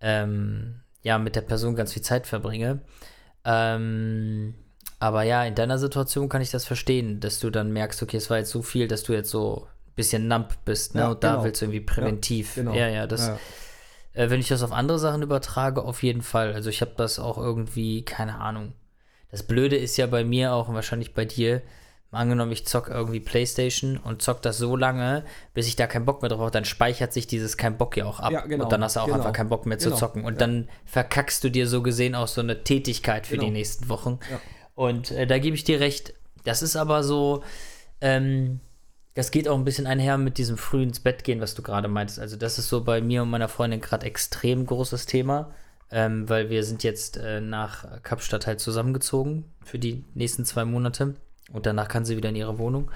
[0.00, 2.80] ähm, ja, mit der Person ganz viel Zeit verbringe.
[3.44, 4.54] Ähm,
[5.00, 8.30] aber ja, in deiner Situation kann ich das verstehen, dass du dann merkst, okay, es
[8.30, 11.02] war jetzt so viel, dass du jetzt so bisschen numb bist, ne?
[11.02, 11.44] Ja, und da genau.
[11.44, 12.56] willst du irgendwie präventiv.
[12.56, 12.74] Ja, genau.
[12.74, 13.28] ja, ja, das.
[13.28, 13.38] Ja.
[14.14, 16.52] Äh, wenn ich das auf andere Sachen übertrage, auf jeden Fall.
[16.52, 18.72] Also ich habe das auch irgendwie, keine Ahnung.
[19.30, 21.62] Das Blöde ist ja bei mir auch und wahrscheinlich bei dir,
[22.12, 25.24] angenommen, ich zock irgendwie Playstation und zock das so lange,
[25.54, 28.04] bis ich da keinen Bock mehr drauf habe, dann speichert sich dieses kein Bock ja
[28.04, 28.32] auch ab.
[28.32, 30.24] Ja, genau, und dann hast du auch genau, einfach keinen Bock mehr genau, zu zocken.
[30.24, 30.40] Und ja.
[30.40, 33.52] dann verkackst du dir so gesehen auch so eine Tätigkeit für die genau.
[33.52, 34.18] nächsten Wochen.
[34.30, 34.40] Ja.
[34.74, 36.12] Und äh, da gebe ich dir recht.
[36.44, 37.42] Das ist aber so,
[38.00, 38.60] ähm,
[39.14, 41.88] das geht auch ein bisschen einher mit diesem frühen ins Bett gehen, was du gerade
[41.88, 42.18] meintest.
[42.18, 45.50] Also das ist so bei mir und meiner Freundin gerade extrem großes Thema,
[45.90, 51.14] ähm, weil wir sind jetzt äh, nach Kapstadt halt zusammengezogen für die nächsten zwei Monate
[51.52, 52.90] und danach kann sie wieder in ihre Wohnung.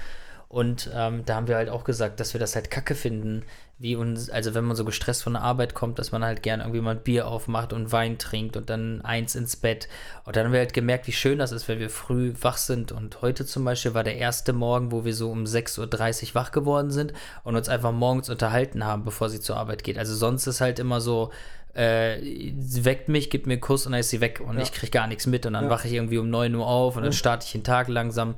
[0.48, 3.42] Und ähm, da haben wir halt auch gesagt, dass wir das halt kacke finden,
[3.78, 6.62] wie uns, also wenn man so gestresst von der Arbeit kommt, dass man halt gerne
[6.62, 9.88] irgendwie mal ein Bier aufmacht und Wein trinkt und dann eins ins Bett.
[10.24, 12.92] Und dann haben wir halt gemerkt, wie schön das ist, wenn wir früh wach sind.
[12.92, 16.52] Und heute zum Beispiel war der erste Morgen, wo wir so um 6.30 Uhr wach
[16.52, 17.12] geworden sind
[17.44, 19.98] und uns einfach morgens unterhalten haben, bevor sie zur Arbeit geht.
[19.98, 21.30] Also sonst ist halt immer so,
[21.74, 22.18] äh,
[22.58, 24.62] sie weckt mich, gibt mir einen Kuss und dann ist sie weg und ja.
[24.62, 25.70] ich kriege gar nichts mit und dann ja.
[25.70, 28.36] wache ich irgendwie um 9 Uhr auf und dann starte ich den Tag langsam.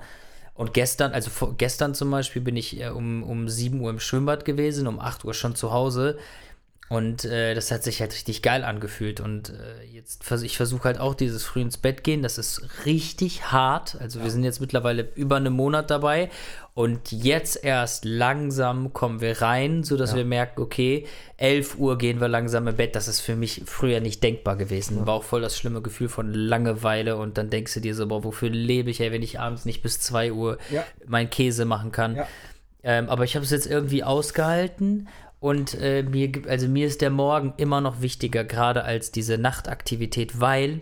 [0.58, 4.00] Und gestern, also vor, gestern zum Beispiel, bin ich äh, um, um 7 Uhr im
[4.00, 6.18] Schwimmbad gewesen, um 8 Uhr schon zu Hause.
[6.88, 9.20] Und äh, das hat sich halt richtig geil angefühlt.
[9.20, 12.22] Und äh, jetzt vers ich versuche halt auch dieses früh ins Bett gehen.
[12.22, 13.96] Das ist richtig hart.
[14.00, 14.24] Also ja.
[14.24, 16.30] wir sind jetzt mittlerweile über einen Monat dabei.
[16.72, 20.18] Und jetzt erst langsam kommen wir rein, sodass ja.
[20.18, 22.94] wir merken, okay, 11 Uhr gehen wir langsam im Bett.
[22.94, 24.98] Das ist für mich früher nicht denkbar gewesen.
[24.98, 25.06] Ja.
[25.06, 27.16] War auch voll das schlimme Gefühl von Langeweile.
[27.16, 29.82] Und dann denkst du dir so, boah, wofür lebe ich, ey, wenn ich abends nicht
[29.82, 30.84] bis 2 Uhr ja.
[31.06, 32.20] meinen Käse machen kann.
[32.82, 35.08] Ähm, aber ich habe es jetzt irgendwie ausgehalten
[35.40, 40.40] und äh, mir, also mir ist der Morgen immer noch wichtiger, gerade als diese Nachtaktivität,
[40.40, 40.80] weil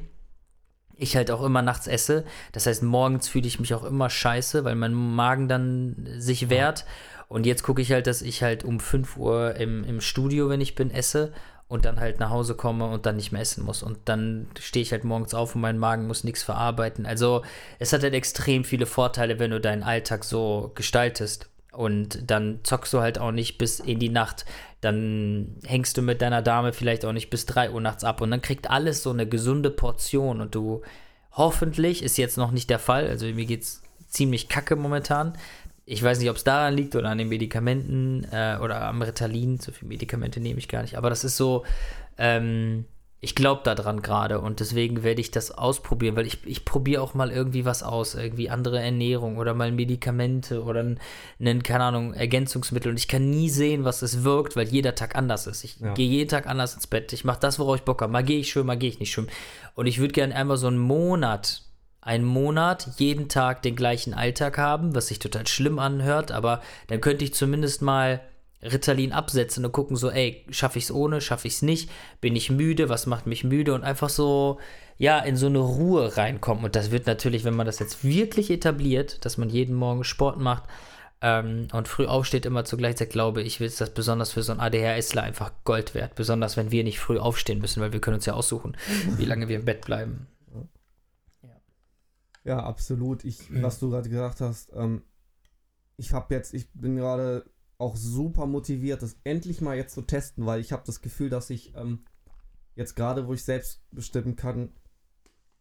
[0.97, 2.25] ich halt auch immer nachts esse.
[2.53, 6.87] Das heißt, morgens fühle ich mich auch immer scheiße, weil mein Magen dann sich wehrt.
[7.29, 10.61] Und jetzt gucke ich halt, dass ich halt um 5 Uhr im, im Studio, wenn
[10.61, 11.33] ich bin, esse
[11.69, 13.83] und dann halt nach Hause komme und dann nicht mehr essen muss.
[13.83, 17.05] Und dann stehe ich halt morgens auf und mein Magen muss nichts verarbeiten.
[17.05, 17.43] Also
[17.79, 21.51] es hat halt extrem viele Vorteile, wenn du deinen Alltag so gestaltest.
[21.77, 24.47] Und dann zockst du halt auch nicht bis in die Nacht.
[24.81, 28.21] Dann hängst du mit deiner Dame vielleicht auch nicht bis 3 Uhr nachts ab.
[28.21, 30.41] Und dann kriegt alles so eine gesunde Portion.
[30.41, 30.83] Und du
[31.33, 35.35] hoffentlich, ist jetzt noch nicht der Fall, also mir geht es ziemlich kacke momentan.
[35.85, 39.59] Ich weiß nicht, ob es daran liegt oder an den Medikamenten äh, oder am Ritalin.
[39.59, 40.97] So viele Medikamente nehme ich gar nicht.
[40.97, 41.65] Aber das ist so,
[42.19, 42.87] ähm,
[43.21, 47.15] ich glaube daran gerade und deswegen werde ich das ausprobieren, weil ich, ich probiere auch
[47.15, 50.85] mal irgendwie was aus, irgendwie andere Ernährung oder mal Medikamente oder
[51.41, 55.17] ein, keine Ahnung, Ergänzungsmittel und ich kann nie sehen, was es wirkt, weil jeder Tag
[55.17, 55.65] anders ist.
[55.65, 55.95] Ich ja.
[55.95, 58.13] gehe jeden Tag anders ins Bett, ich mache das, worauf ich Bock habe.
[58.13, 59.31] Mal gehe ich schwimmen, mal gehe ich nicht schwimmen.
[59.75, 61.63] Und ich würde gerne einmal so einen Monat,
[62.03, 67.01] einen Monat jeden Tag den gleichen Alltag haben, was sich total schlimm anhört, aber dann
[67.01, 68.21] könnte ich zumindest mal
[68.63, 71.91] Ritalin absetzen und gucken so, ey, schaffe ich es ohne, schaffe ich es nicht,
[72.21, 74.59] bin ich müde, was macht mich müde und einfach so,
[74.99, 76.65] ja, in so eine Ruhe reinkommen.
[76.65, 80.39] Und das wird natürlich, wenn man das jetzt wirklich etabliert, dass man jeden Morgen Sport
[80.41, 80.65] macht
[81.21, 84.53] ähm, und früh aufsteht immer zur gleichen Zeit, glaube ich, ist das besonders für so
[84.53, 86.15] einen ADHSler einfach Gold wert.
[86.15, 88.77] Besonders, wenn wir nicht früh aufstehen müssen, weil wir können uns ja aussuchen,
[89.17, 90.27] wie lange wir im Bett bleiben.
[91.43, 91.61] Ja,
[92.45, 93.25] ja absolut.
[93.25, 95.03] Ich, was du gerade gesagt hast, ähm,
[95.99, 97.45] ich habe jetzt, ich bin gerade
[97.79, 101.51] auch super motiviert, das endlich mal jetzt zu testen, weil ich habe das Gefühl, dass
[101.51, 102.05] ich ähm,
[102.75, 104.73] jetzt gerade, wo ich selbst bestimmen kann,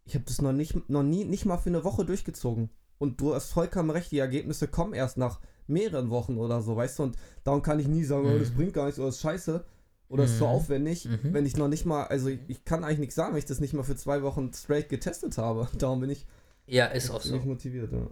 [0.06, 2.70] ich habe das noch nicht, noch nie, nicht mal für eine Woche durchgezogen.
[2.98, 7.00] Und du hast vollkommen recht, die Ergebnisse kommen erst nach mehreren Wochen oder so, weißt
[7.00, 7.04] du?
[7.04, 8.36] Und darum kann ich nie sagen, mhm.
[8.36, 8.56] oh, das mhm.
[8.56, 9.66] bringt gar nichts oder das ist scheiße
[10.08, 10.30] oder mhm.
[10.30, 11.34] ist so aufwendig, mhm.
[11.34, 13.60] wenn ich noch nicht mal, also ich, ich, kann eigentlich nichts sagen, wenn ich das
[13.60, 15.68] nicht mal für zwei Wochen straight getestet habe.
[15.78, 16.26] Darum bin ich.
[16.68, 17.38] Ja, ist auch so.
[17.40, 18.08] motiviert, ja.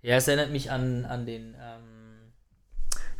[0.00, 1.54] Ja, es erinnert mich an, an den.
[1.60, 1.97] Ähm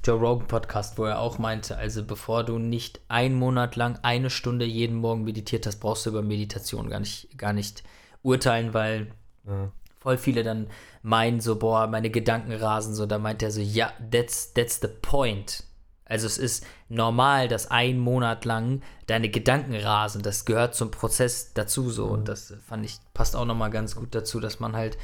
[0.08, 4.30] Joe Rogan Podcast, wo er auch meinte, also bevor du nicht einen Monat lang eine
[4.30, 7.82] Stunde jeden Morgen meditiert hast, brauchst du über Meditation gar nicht, gar nicht
[8.22, 9.08] urteilen, weil
[9.46, 9.70] ja.
[9.98, 10.68] voll viele dann
[11.02, 14.88] meinen so, boah, meine Gedanken rasen so, da meint er so, ja, that's, that's the
[14.88, 15.64] point.
[16.06, 20.22] Also es ist normal, dass ein Monat lang deine Gedanken rasen.
[20.22, 22.06] Das gehört zum Prozess dazu so.
[22.06, 24.96] Und das fand ich, passt auch nochmal ganz gut dazu, dass man halt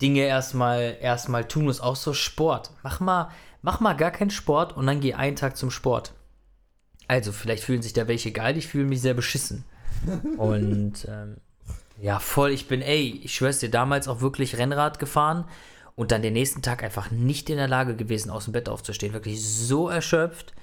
[0.00, 1.80] Dinge erstmal erstmal tun muss.
[1.80, 2.70] Auch so Sport.
[2.84, 6.12] Mach mal, mach mal gar keinen Sport und dann geh einen Tag zum Sport.
[7.06, 9.64] Also, vielleicht fühlen sich da welche geil, ich fühle mich sehr beschissen.
[10.36, 11.38] Und ähm,
[12.00, 15.46] ja, voll, ich bin, ey, ich schwör's dir, damals auch wirklich Rennrad gefahren
[15.96, 19.14] und dann den nächsten Tag einfach nicht in der Lage gewesen, aus dem Bett aufzustehen.
[19.14, 20.54] Wirklich so erschöpft.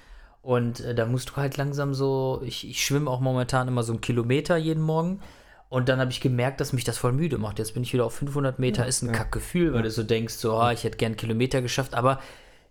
[0.41, 3.91] Und äh, da musst du halt langsam so, ich, ich schwimme auch momentan immer so
[3.91, 5.19] einen Kilometer jeden Morgen.
[5.67, 7.59] Und dann habe ich gemerkt, dass mich das voll müde macht.
[7.59, 9.13] Jetzt bin ich wieder auf 500 Meter, ja, ist ein ja.
[9.13, 9.83] Kackgefühl, weil ja.
[9.83, 11.95] du so denkst, so, ah, ich hätte gern Kilometer geschafft.
[11.95, 12.21] Aber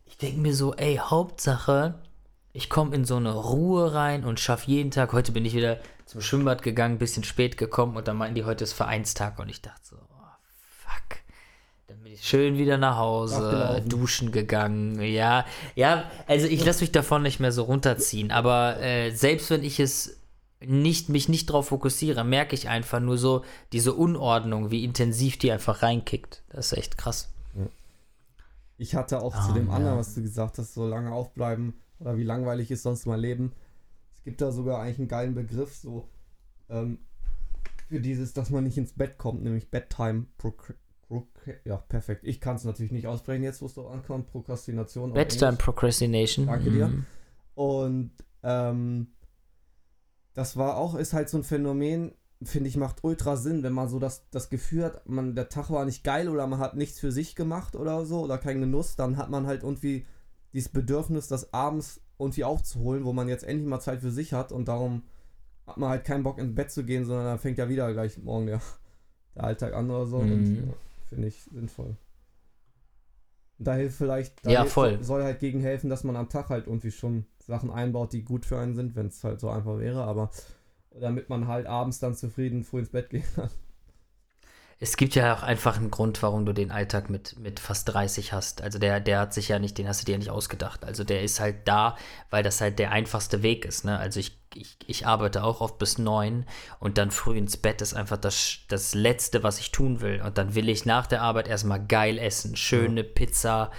[0.06, 1.94] ich denke mir so, ey, Hauptsache,
[2.52, 5.12] ich komme in so eine Ruhe rein und schaffe jeden Tag.
[5.12, 8.64] Heute bin ich wieder zum Schwimmbad gegangen, bisschen spät gekommen und dann meinten die, heute
[8.64, 10.26] ist Vereinstag und ich dachte so, oh,
[10.68, 11.18] fuck.
[11.88, 15.00] Dann bin ich schön wieder nach Hause, duschen gegangen.
[15.02, 19.64] Ja, ja, also ich lasse mich davon nicht mehr so runterziehen, aber äh, selbst wenn
[19.64, 20.20] ich es
[20.60, 25.50] nicht, mich nicht drauf fokussiere, merke ich einfach nur so diese Unordnung, wie intensiv die
[25.50, 26.42] einfach reinkickt.
[26.50, 27.33] Das ist echt krass.
[28.76, 29.74] Ich hatte auch oh, zu dem ja.
[29.74, 33.52] anderen, was du gesagt hast, so lange aufbleiben oder wie langweilig ist sonst mein Leben.
[34.14, 36.08] Es gibt da sogar eigentlich einen geilen Begriff, so
[36.68, 36.98] ähm,
[37.88, 40.84] für dieses, dass man nicht ins Bett kommt, nämlich Bedtime Procrastination.
[41.64, 42.22] Ja, perfekt.
[42.24, 44.26] Ich kann es natürlich nicht aussprechen, jetzt wo es doch ankommt.
[44.30, 45.12] Prokrastination.
[45.12, 46.46] Bedtime Procrastination.
[46.46, 46.88] Danke dir.
[46.88, 47.06] Mhm.
[47.54, 48.10] Und
[48.42, 49.08] ähm,
[50.32, 52.12] das war auch, ist halt so ein Phänomen,
[52.44, 55.70] finde ich, macht ultra Sinn, wenn man so das, das Gefühl hat, man, der Tag
[55.70, 58.96] war nicht geil oder man hat nichts für sich gemacht oder so oder keinen Genuss,
[58.96, 60.06] dann hat man halt irgendwie
[60.52, 64.52] dieses Bedürfnis, das abends irgendwie aufzuholen, wo man jetzt endlich mal Zeit für sich hat
[64.52, 65.02] und darum
[65.66, 68.18] hat man halt keinen Bock ins Bett zu gehen, sondern dann fängt ja wieder gleich
[68.18, 68.60] morgen der,
[69.34, 70.32] der Alltag an oder so mhm.
[70.32, 70.74] und ja,
[71.08, 71.96] finde ich sinnvoll.
[73.58, 75.02] Da hilft vielleicht, da ja, hilft, voll.
[75.02, 78.44] soll halt gegen helfen, dass man am Tag halt irgendwie schon Sachen einbaut, die gut
[78.44, 80.30] für einen sind, wenn es halt so einfach wäre, aber
[81.00, 83.50] damit man halt abends dann zufrieden früh ins Bett gehen kann.
[84.80, 88.32] Es gibt ja auch einfach einen Grund, warum du den Alltag mit, mit fast 30
[88.32, 88.60] hast.
[88.60, 90.84] Also der, der hat sich ja nicht, den hast du dir ja nicht ausgedacht.
[90.84, 91.96] Also der ist halt da,
[92.30, 93.84] weil das halt der einfachste Weg ist.
[93.84, 93.96] Ne?
[93.96, 96.44] Also ich, ich, ich arbeite auch oft bis neun
[96.80, 100.20] und dann früh ins Bett ist einfach das, das Letzte, was ich tun will.
[100.20, 102.56] Und dann will ich nach der Arbeit erstmal geil essen.
[102.56, 103.04] Schöne.
[103.04, 103.70] Pizza,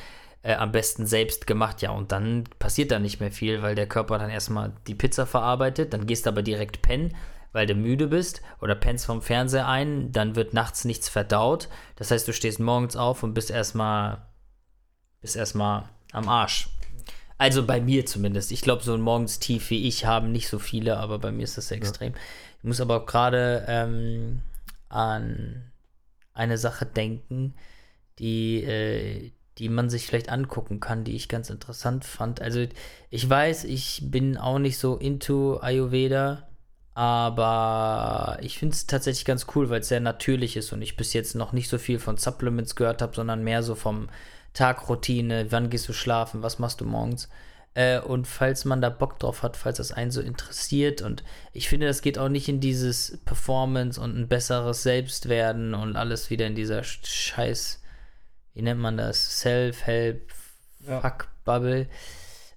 [0.45, 1.81] äh, am besten selbst gemacht.
[1.81, 5.25] Ja, und dann passiert da nicht mehr viel, weil der Körper dann erstmal die Pizza
[5.25, 7.15] verarbeitet, dann gehst du aber direkt pennen,
[7.51, 11.67] weil du müde bist oder pennst vom Fernseher ein, dann wird nachts nichts verdaut.
[11.95, 14.21] Das heißt, du stehst morgens auf und bist erstmal
[15.19, 16.69] bist erstmal am Arsch.
[17.39, 18.51] Also bei mir zumindest.
[18.51, 21.57] Ich glaube, so ein Morgenstief wie ich haben nicht so viele, aber bei mir ist
[21.57, 22.13] das sehr extrem.
[22.13, 22.19] Ja.
[22.59, 24.41] Ich muss aber auch gerade ähm,
[24.89, 25.71] an
[26.33, 27.55] eine Sache denken,
[28.19, 32.41] die, äh, die man sich vielleicht angucken kann, die ich ganz interessant fand.
[32.41, 32.65] Also
[33.09, 36.47] ich weiß, ich bin auch nicht so into Ayurveda,
[36.93, 41.13] aber ich finde es tatsächlich ganz cool, weil es sehr natürlich ist und ich bis
[41.13, 44.09] jetzt noch nicht so viel von Supplements gehört habe, sondern mehr so vom
[44.53, 47.29] Tagroutine, wann gehst du schlafen, was machst du morgens.
[47.75, 51.69] Äh, und falls man da Bock drauf hat, falls das einen so interessiert und ich
[51.69, 56.47] finde, das geht auch nicht in dieses Performance und ein besseres Selbstwerden und alles wieder
[56.47, 57.81] in dieser Scheiß
[58.55, 60.33] wie nennt man das, Self-Help,
[60.87, 61.01] ja.
[61.01, 61.87] Fuck-Bubble,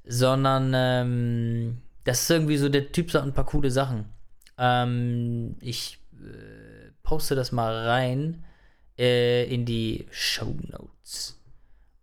[0.07, 4.07] sondern ähm, das ist irgendwie so, der Typ sagt ein paar coole Sachen.
[4.57, 8.45] Ähm, ich äh, poste das mal rein
[8.97, 11.39] äh, in die Show Notes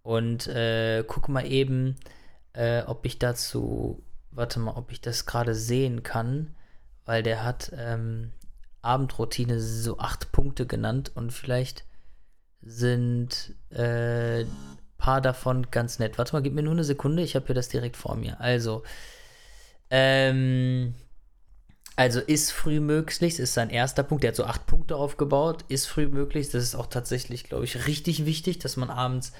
[0.03, 1.95] und äh, gucke mal eben,
[2.53, 6.53] äh, ob ich dazu, warte mal, ob ich das gerade sehen kann,
[7.05, 8.31] weil der hat ähm,
[8.81, 11.85] Abendroutine so acht Punkte genannt und vielleicht
[12.65, 14.45] sind äh,
[14.97, 16.17] paar davon ganz nett.
[16.17, 18.41] Warte mal, gib mir nur eine Sekunde, ich habe hier das direkt vor mir.
[18.41, 18.83] Also,
[19.91, 20.95] ähm,
[21.95, 24.23] also ist früh möglich, ist sein erster Punkt.
[24.23, 26.49] Der hat so acht Punkte aufgebaut, ist früh möglich.
[26.49, 29.31] Das ist auch tatsächlich, glaube ich, richtig wichtig, dass man abends,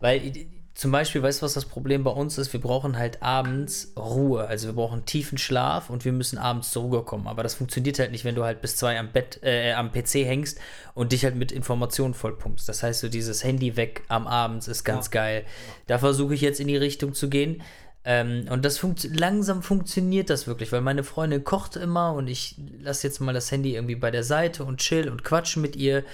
[0.00, 0.32] weil
[0.80, 2.54] zum Beispiel, weißt du, was das Problem bei uns ist?
[2.54, 4.46] Wir brauchen halt abends Ruhe.
[4.46, 7.26] Also wir brauchen tiefen Schlaf und wir müssen abends zur Ruhe kommen.
[7.26, 10.24] Aber das funktioniert halt nicht, wenn du halt bis zwei am Bett, äh, am PC
[10.24, 10.58] hängst
[10.94, 12.66] und dich halt mit Informationen vollpumpst.
[12.66, 15.20] Das heißt, so dieses Handy weg am Abend ist ganz ja.
[15.20, 15.44] geil.
[15.86, 17.62] Da versuche ich jetzt in die Richtung zu gehen.
[18.02, 22.56] Ähm, und das funkt langsam funktioniert das wirklich, weil meine Freundin kocht immer und ich
[22.80, 26.04] lasse jetzt mal das Handy irgendwie bei der Seite und chill und quatsch mit ihr.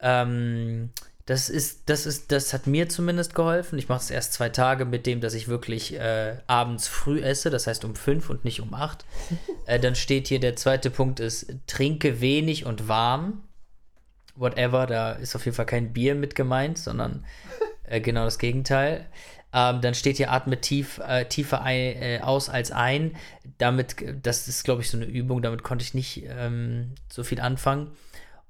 [0.00, 0.88] Ähm,
[1.26, 3.78] das ist, das ist, das hat mir zumindest geholfen.
[3.80, 7.50] Ich mache es erst zwei Tage mit dem, dass ich wirklich äh, abends früh esse,
[7.50, 9.04] das heißt um fünf und nicht um acht.
[9.66, 13.42] äh, dann steht hier, der zweite Punkt ist, trinke wenig und warm.
[14.36, 17.24] Whatever, da ist auf jeden Fall kein Bier mit gemeint, sondern
[17.84, 19.06] äh, genau das Gegenteil.
[19.52, 23.16] Ähm, dann steht hier, atme tief, äh, tiefer ein, äh, aus als ein.
[23.58, 27.40] Damit, das ist, glaube ich, so eine Übung, damit konnte ich nicht ähm, so viel
[27.40, 27.90] anfangen.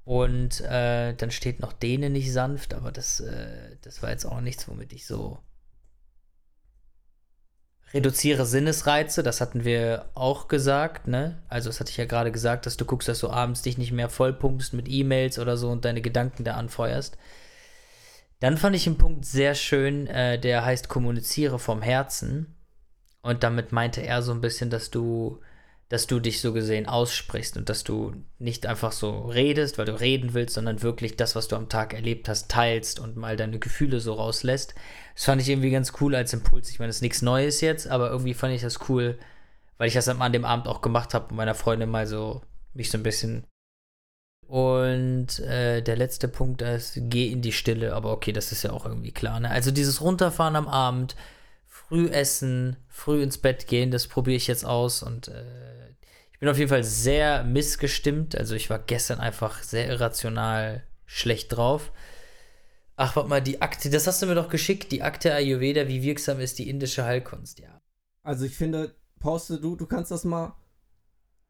[0.07, 4.39] Und äh, dann steht noch Dehne nicht sanft, aber das, äh, das war jetzt auch
[4.39, 5.39] nichts, womit ich so
[7.93, 11.43] reduziere Sinnesreize, das hatten wir auch gesagt, ne?
[11.49, 13.91] Also das hatte ich ja gerade gesagt, dass du guckst, dass du abends dich nicht
[13.91, 17.17] mehr vollpumpst mit E-Mails oder so und deine Gedanken da anfeuerst.
[18.39, 22.55] Dann fand ich einen Punkt sehr schön, äh, der heißt kommuniziere vom Herzen.
[23.21, 25.41] Und damit meinte er so ein bisschen, dass du
[25.89, 29.99] dass du dich so gesehen aussprichst und dass du nicht einfach so redest, weil du
[29.99, 33.57] reden willst, sondern wirklich das, was du am Tag erlebt hast, teilst und mal deine
[33.59, 34.75] Gefühle so rauslässt.
[35.15, 36.69] Das fand ich irgendwie ganz cool als Impuls.
[36.69, 39.17] Ich meine, das ist nichts Neues jetzt, aber irgendwie fand ich das cool,
[39.77, 42.41] weil ich das an dem Abend auch gemacht habe und meiner Freundin mal so
[42.73, 43.45] mich so ein bisschen.
[44.45, 48.71] Und äh, der letzte Punkt ist, geh in die Stille, aber okay, das ist ja
[48.71, 49.39] auch irgendwie klar.
[49.39, 49.49] Ne?
[49.49, 51.15] Also dieses Runterfahren am Abend,
[51.87, 55.89] früh essen, früh ins Bett gehen, das probiere ich jetzt aus und äh,
[56.31, 58.35] ich bin auf jeden Fall sehr missgestimmt.
[58.35, 61.91] Also ich war gestern einfach sehr irrational schlecht drauf.
[62.95, 66.03] Ach, warte mal, die Akte, das hast du mir doch geschickt, die Akte Ayurveda, wie
[66.03, 67.81] wirksam ist die indische Heilkunst, ja.
[68.21, 70.55] Also ich finde, poste du, du kannst das mal,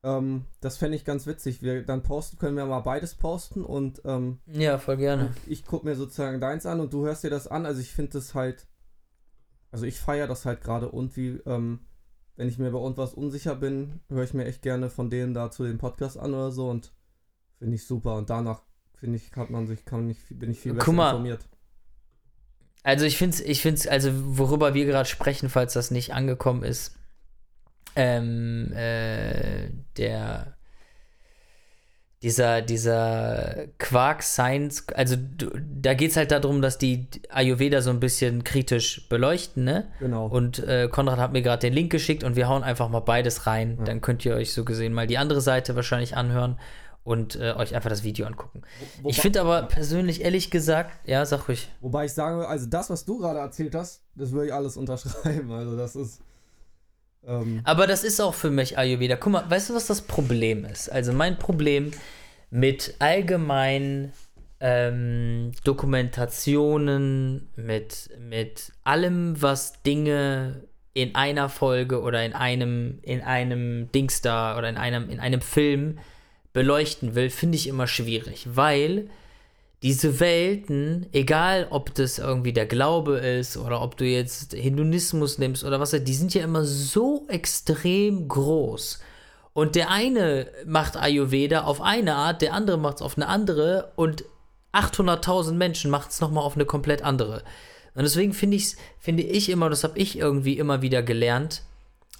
[0.03, 1.61] ähm, das fände ich ganz witzig.
[1.61, 5.33] Wir, dann posten, können wir mal beides posten und, ähm, Ja, voll gerne.
[5.47, 7.65] Ich gucke mir sozusagen deins an und du hörst dir das an.
[7.65, 8.67] Also ich finde das halt,
[9.77, 11.81] also ich feiere das halt gerade und wie, ähm,
[12.35, 15.51] wenn ich mir bei irgendwas unsicher bin, höre ich mir echt gerne von denen da
[15.51, 16.91] zu den Podcasts an oder so und
[17.59, 18.15] finde ich super.
[18.15, 18.63] Und danach,
[18.95, 21.47] finde ich, kann man sich, kann ich, bin ich viel besser mal, informiert.
[22.81, 26.63] Also ich finde es, ich finde also worüber wir gerade sprechen, falls das nicht angekommen
[26.63, 26.97] ist,
[27.95, 30.56] ähm, äh, der
[32.23, 35.15] dieser, dieser Quark-Science, also
[35.81, 39.91] da geht es halt darum, dass die Ayurveda so ein bisschen kritisch beleuchten, ne?
[39.99, 40.25] Genau.
[40.25, 43.45] Und äh, Konrad hat mir gerade den Link geschickt und wir hauen einfach mal beides
[43.45, 43.77] rein.
[43.77, 43.85] Ja.
[43.85, 46.57] Dann könnt ihr euch so gesehen mal die andere Seite wahrscheinlich anhören
[47.03, 48.63] und äh, euch einfach das Video angucken.
[49.01, 51.69] Wo, ich finde aber persönlich, ehrlich gesagt, ja, sag ruhig.
[51.81, 55.51] Wobei ich sage, also das, was du gerade erzählt hast, das würde ich alles unterschreiben.
[55.51, 56.19] Also das ist.
[57.25, 59.15] Ähm Aber das ist auch für mich Ayurveda.
[59.15, 60.89] Guck mal, weißt du, was das Problem ist?
[60.89, 61.91] Also mein Problem
[62.49, 64.13] mit allgemeinen
[64.59, 70.63] ähm, Dokumentationen, mit, mit allem, was Dinge
[70.93, 75.41] in einer Folge oder in einem, in einem Dings da oder in einem, in einem
[75.41, 75.99] Film
[76.53, 79.09] beleuchten will, finde ich immer schwierig, weil
[79.83, 85.63] diese Welten, egal ob das irgendwie der Glaube ist oder ob du jetzt Hinduismus nimmst
[85.63, 88.99] oder was, die sind ja immer so extrem groß.
[89.53, 93.91] Und der eine macht Ayurveda auf eine Art, der andere macht es auf eine andere
[93.95, 94.25] und
[94.73, 97.43] 800.000 Menschen macht es nochmal auf eine komplett andere.
[97.95, 101.63] Und deswegen finde ich, finde ich immer, das habe ich irgendwie immer wieder gelernt,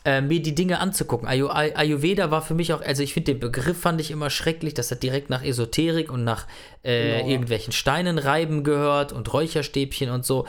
[0.07, 1.27] äh, mir die Dinge anzugucken.
[1.27, 4.73] Ayu Ayurveda war für mich auch, also ich finde den Begriff fand ich immer schrecklich,
[4.73, 6.47] dass er direkt nach Esoterik und nach
[6.81, 7.29] äh, genau.
[7.29, 10.47] irgendwelchen Steinen reiben gehört und Räucherstäbchen und so.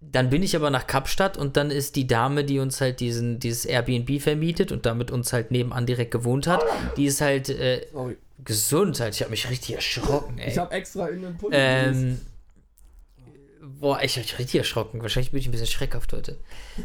[0.00, 3.40] Dann bin ich aber nach Kapstadt und dann ist die Dame, die uns halt diesen,
[3.40, 6.64] dieses Airbnb vermietet und damit uns halt nebenan direkt gewohnt hat,
[6.96, 7.86] die ist halt äh,
[8.42, 9.14] Gesundheit.
[9.14, 10.48] Ich habe mich richtig erschrocken, ey.
[10.48, 12.20] Ich habe extra in den Pulli ähm,
[13.66, 15.00] Boah, ich hab mich richtig erschrocken.
[15.00, 16.36] Wahrscheinlich bin ich ein bisschen schreckhaft heute.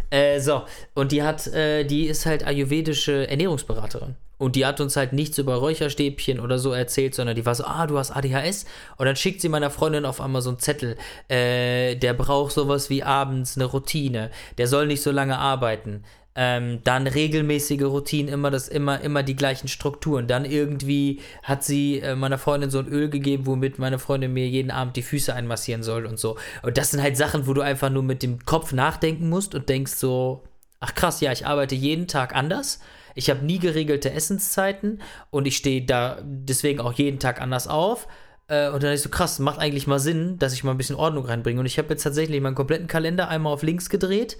[0.09, 0.63] Äh, so,
[0.93, 4.15] und die hat, äh, die ist halt ayurvedische Ernährungsberaterin.
[4.38, 7.65] Und die hat uns halt nichts über Räucherstäbchen oder so erzählt, sondern die war so,
[7.65, 8.65] ah, du hast ADHS.
[8.95, 10.95] Und dann schickt sie meiner Freundin auf einmal so einen Zettel.
[11.27, 14.32] Äh, der braucht sowas wie abends eine Routine.
[14.57, 16.05] Der soll nicht so lange arbeiten.
[16.41, 20.25] Ähm, dann regelmäßige Routinen, immer das, immer, immer die gleichen Strukturen.
[20.25, 24.47] Dann irgendwie hat sie äh, meiner Freundin so ein Öl gegeben, womit meine Freundin mir
[24.47, 26.37] jeden Abend die Füße einmassieren soll und so.
[26.61, 29.67] Und das sind halt Sachen, wo du einfach nur mit dem Kopf nachdenken musst und
[29.67, 30.43] denkst so,
[30.79, 32.79] ach krass, ja, ich arbeite jeden Tag anders.
[33.15, 38.07] Ich habe nie geregelte Essenszeiten und ich stehe da deswegen auch jeden Tag anders auf.
[38.47, 40.95] Äh, und dann ist so krass, macht eigentlich mal Sinn, dass ich mal ein bisschen
[40.95, 41.59] Ordnung reinbringe.
[41.59, 44.37] Und ich habe jetzt tatsächlich meinen kompletten Kalender einmal auf links gedreht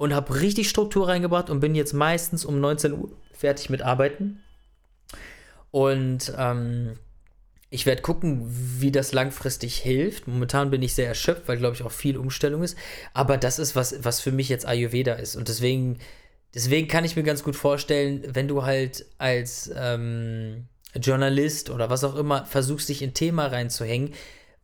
[0.00, 4.42] und habe richtig Struktur reingebracht und bin jetzt meistens um 19 Uhr fertig mit Arbeiten.
[5.70, 6.96] Und ähm,
[7.68, 8.46] ich werde gucken,
[8.78, 10.26] wie das langfristig hilft.
[10.26, 12.78] Momentan bin ich sehr erschöpft, weil, glaube ich, auch viel Umstellung ist.
[13.12, 15.36] Aber das ist, was, was für mich jetzt Ayurveda ist.
[15.36, 15.98] Und deswegen,
[16.54, 22.04] deswegen kann ich mir ganz gut vorstellen, wenn du halt als ähm, Journalist oder was
[22.04, 24.14] auch immer versuchst, dich in Thema reinzuhängen,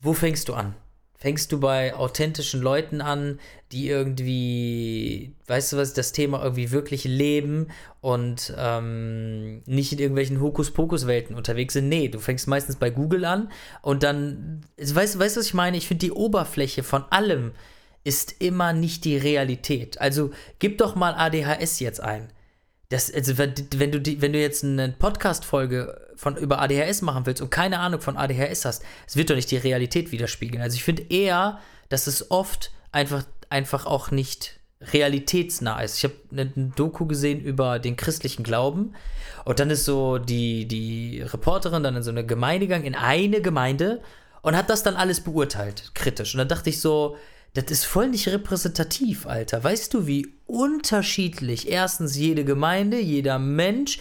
[0.00, 0.74] wo fängst du an?
[1.18, 3.40] Fängst du bei authentischen Leuten an,
[3.72, 7.68] die irgendwie, weißt du was, das Thema irgendwie wirklich leben
[8.02, 11.88] und ähm, nicht in irgendwelchen Hokuspokus-Welten unterwegs sind?
[11.88, 13.50] Nee, du fängst meistens bei Google an
[13.80, 15.78] und dann, weißt du, weißt, was ich meine?
[15.78, 17.52] Ich finde, die Oberfläche von allem
[18.04, 20.00] ist immer nicht die Realität.
[20.00, 22.28] Also gib doch mal ADHS jetzt ein.
[22.88, 26.06] Das, also, wenn du, wenn du jetzt eine Podcast-Folge
[26.40, 29.56] über ADHS machen willst und keine Ahnung von ADHS hast, es wird doch nicht die
[29.56, 30.62] Realität widerspiegeln.
[30.62, 31.58] Also ich finde eher,
[31.88, 35.98] dass es oft einfach, einfach auch nicht realitätsnah ist.
[35.98, 38.94] Ich habe eine Doku gesehen über den christlichen Glauben
[39.44, 43.40] und dann ist so die, die Reporterin dann in so eine Gemeinde gegangen, in eine
[43.40, 44.00] Gemeinde
[44.42, 46.34] und hat das dann alles beurteilt, kritisch.
[46.34, 47.16] Und dann dachte ich so,
[47.54, 49.64] das ist voll nicht repräsentativ, Alter.
[49.64, 53.98] Weißt du, wie unterschiedlich erstens jede Gemeinde, jeder Mensch,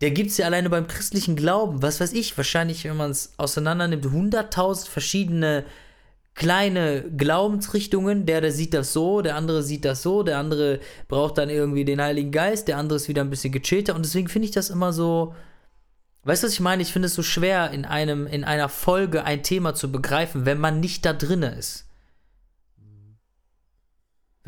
[0.00, 3.32] der gibt es ja alleine beim christlichen Glauben, was weiß ich, wahrscheinlich, wenn man es
[3.36, 5.64] auseinander nimmt, 100.000 verschiedene
[6.38, 8.24] kleine Glaubensrichtungen.
[8.24, 10.78] Der, der sieht das so, der andere sieht das so, der andere
[11.08, 13.96] braucht dann irgendwie den Heiligen Geist, der andere ist wieder ein bisschen gechillter.
[13.96, 15.34] Und deswegen finde ich das immer so.
[16.22, 16.82] Weißt du, was ich meine?
[16.82, 20.58] Ich finde es so schwer, in, einem, in einer Folge ein Thema zu begreifen, wenn
[20.58, 21.87] man nicht da drinne ist.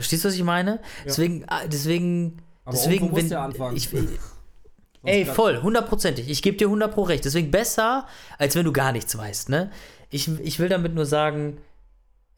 [0.01, 0.73] Verstehst du, was ich meine?
[0.73, 0.79] Ja.
[1.07, 3.77] Deswegen, ah, deswegen, Aber deswegen, wenn ja anfangen.
[3.77, 3.89] ich,
[5.05, 6.29] ey, voll, hundertprozentig.
[6.31, 7.25] Ich gebe dir hundert pro recht.
[7.25, 8.07] Deswegen besser,
[8.39, 9.71] als wenn du gar nichts weißt, ne?
[10.09, 11.59] Ich, ich will damit nur sagen,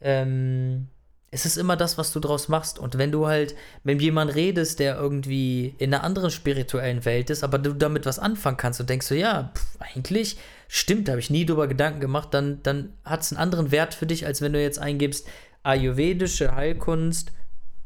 [0.01, 0.87] ähm,
[1.31, 2.77] es ist immer das, was du draus machst.
[2.77, 7.43] Und wenn du halt mit jemandem redest, der irgendwie in einer anderen spirituellen Welt ist,
[7.43, 10.37] aber du damit was anfangen kannst und denkst so, ja, pff, eigentlich
[10.67, 13.95] stimmt, da habe ich nie drüber Gedanken gemacht, dann, dann hat es einen anderen Wert
[13.95, 15.27] für dich, als wenn du jetzt eingibst,
[15.63, 17.31] ayurvedische Heilkunst,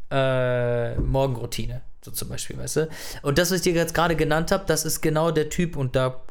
[0.09, 2.89] äh, Morgenroutine, so zum Beispiel, weißt du?
[3.21, 5.95] Und das, was ich dir jetzt gerade genannt habe, das ist genau der Typ und
[5.95, 6.21] da,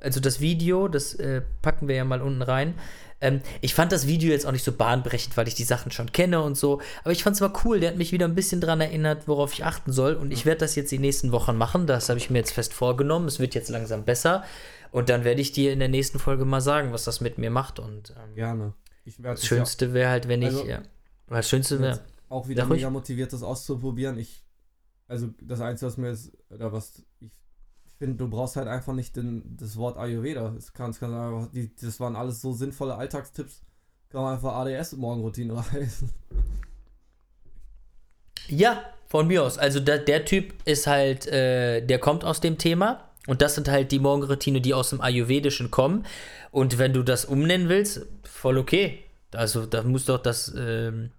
[0.00, 2.74] also das Video, das äh, packen wir ja mal unten rein.
[3.20, 6.12] Ähm, ich fand das Video jetzt auch nicht so bahnbrechend, weil ich die Sachen schon
[6.12, 8.60] kenne und so, aber ich fand es mal cool, der hat mich wieder ein bisschen
[8.60, 11.86] daran erinnert, worauf ich achten soll und ich werde das jetzt die nächsten Wochen machen,
[11.86, 14.44] das habe ich mir jetzt fest vorgenommen, es wird jetzt langsam besser
[14.90, 17.50] und dann werde ich dir in der nächsten Folge mal sagen, was das mit mir
[17.50, 18.74] macht und ähm, Gerne.
[19.18, 20.82] das Schönste wäre halt, wenn ich, also, ja,
[21.28, 22.00] das Schönste wäre
[22.34, 24.18] auch wieder mega motiviert, das auszuprobieren.
[24.18, 24.44] Ich,
[25.06, 27.30] also das Einzige, was mir ist, oder was ich
[27.98, 30.54] finde, du brauchst halt einfach nicht den, das Wort Ayurveda.
[30.58, 33.62] Es kann, es kann einfach, die, das waren alles so sinnvolle Alltagstipps.
[34.10, 36.10] Kann man einfach ADS-Morgenroutine heißen.
[38.48, 39.56] Ja, von mir aus.
[39.56, 43.08] Also der, der Typ ist halt, äh, der kommt aus dem Thema.
[43.26, 46.04] Und das sind halt die Morgenroutine, die aus dem Ayurvedischen kommen.
[46.50, 49.02] Und wenn du das umnennen willst, voll okay.
[49.32, 51.10] Also da muss doch das, ähm,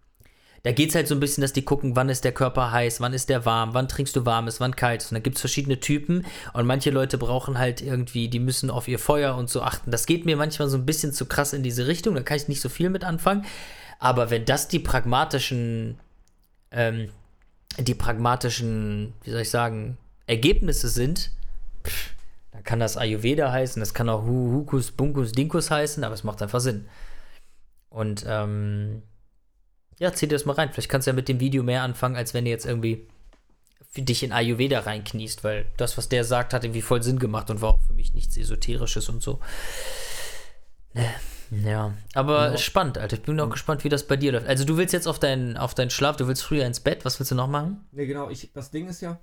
[0.66, 3.00] da geht es halt so ein bisschen, dass die gucken, wann ist der Körper heiß,
[3.00, 5.12] wann ist der warm, wann trinkst du warmes, wann kaltes.
[5.12, 8.88] Und da gibt es verschiedene Typen und manche Leute brauchen halt irgendwie, die müssen auf
[8.88, 9.92] ihr Feuer und so achten.
[9.92, 12.48] Das geht mir manchmal so ein bisschen zu krass in diese Richtung, da kann ich
[12.48, 13.46] nicht so viel mit anfangen.
[14.00, 16.00] Aber wenn das die pragmatischen,
[16.72, 17.12] ähm,
[17.78, 21.30] die pragmatischen, wie soll ich sagen, Ergebnisse sind,
[21.84, 22.10] pff,
[22.54, 26.42] dann kann das Ayurveda heißen, das kann auch Hukus, Bunkus, Dinkus heißen, aber es macht
[26.42, 26.88] einfach Sinn.
[27.92, 29.04] Und ähm,
[30.00, 30.72] Ja, zieh dir das mal rein.
[30.72, 33.08] Vielleicht kannst du ja mit dem Video mehr anfangen, als wenn du jetzt irgendwie
[33.90, 37.50] für dich in Ayurveda reinkniest, weil das, was der sagt, hat irgendwie voll Sinn gemacht
[37.50, 39.40] und war auch für mich nichts Esoterisches und so.
[41.52, 42.58] Ja, aber ja.
[42.58, 43.16] spannend, Alter.
[43.18, 44.48] Ich bin auch gespannt, wie das bei dir läuft.
[44.48, 47.20] Also du willst jetzt auf deinen, auf deinen Schlaf, du willst früher ins Bett, was
[47.20, 47.86] willst du noch machen?
[47.92, 49.20] Ne, genau, ich, das Ding ist ja,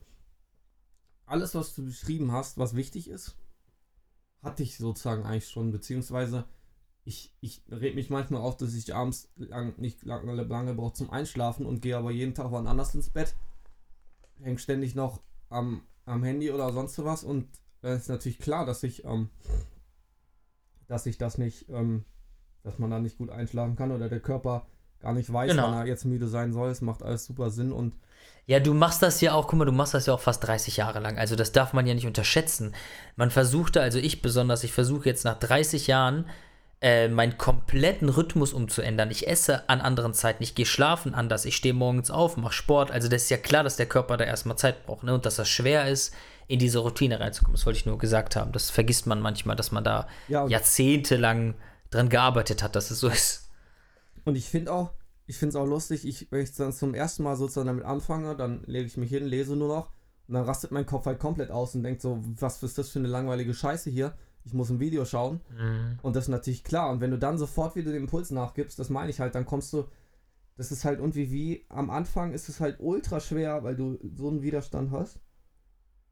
[1.27, 3.37] alles, was du beschrieben hast, was wichtig ist,
[4.43, 6.45] hatte ich sozusagen eigentlich schon, beziehungsweise
[7.05, 11.11] ich, ich rede mich manchmal auf, dass ich abends lang, nicht lange, lange brauche zum
[11.11, 13.34] Einschlafen und gehe aber jeden Tag wann anders ins Bett
[14.42, 17.48] hängt ständig noch am, am Handy oder sonst was und
[17.80, 19.30] dann ist natürlich klar, dass ich, ähm,
[20.86, 22.05] dass ich das nicht, ähm,
[22.62, 24.66] dass man da nicht gut einschlafen kann oder der Körper
[25.00, 25.64] gar nicht weiß, genau.
[25.64, 26.70] wann er jetzt müde sein soll.
[26.70, 27.94] Es macht alles super Sinn und
[28.46, 30.76] ja, du machst das ja auch, guck mal, du machst das ja auch fast 30
[30.76, 31.18] Jahre lang.
[31.18, 32.74] Also das darf man ja nicht unterschätzen.
[33.16, 36.26] Man versuchte, also ich besonders, ich versuche jetzt nach 30 Jahren
[36.83, 39.11] äh, meinen kompletten Rhythmus umzuändern.
[39.12, 42.91] Ich esse an anderen Zeiten, ich gehe schlafen anders, ich stehe morgens auf, mache Sport.
[42.91, 45.14] Also das ist ja klar, dass der Körper da erstmal Zeit braucht ne?
[45.14, 46.12] und dass das schwer ist,
[46.49, 47.55] in diese Routine reinzukommen.
[47.55, 48.51] Das wollte ich nur gesagt haben.
[48.51, 51.55] Das vergisst man manchmal, dass man da ja, jahrzehntelang
[51.91, 53.49] dran gearbeitet hat, dass es so ist.
[54.24, 54.91] Und ich finde auch,
[55.26, 58.37] ich finde es auch lustig, ich, wenn ich dann zum ersten Mal sozusagen damit anfange,
[58.37, 59.91] dann lege ich mich hin, lese nur noch
[60.26, 62.99] und dann rastet mein Kopf halt komplett aus und denkt so, was ist das für
[62.99, 64.14] eine langweilige Scheiße hier?
[64.45, 65.40] Ich muss ein Video schauen.
[65.57, 65.99] Mhm.
[66.03, 66.90] Und das ist natürlich klar.
[66.90, 69.72] Und wenn du dann sofort wieder den Impuls nachgibst, das meine ich halt, dann kommst
[69.72, 69.84] du.
[70.57, 74.28] Das ist halt irgendwie wie am Anfang ist es halt ultra schwer, weil du so
[74.28, 75.18] einen Widerstand hast.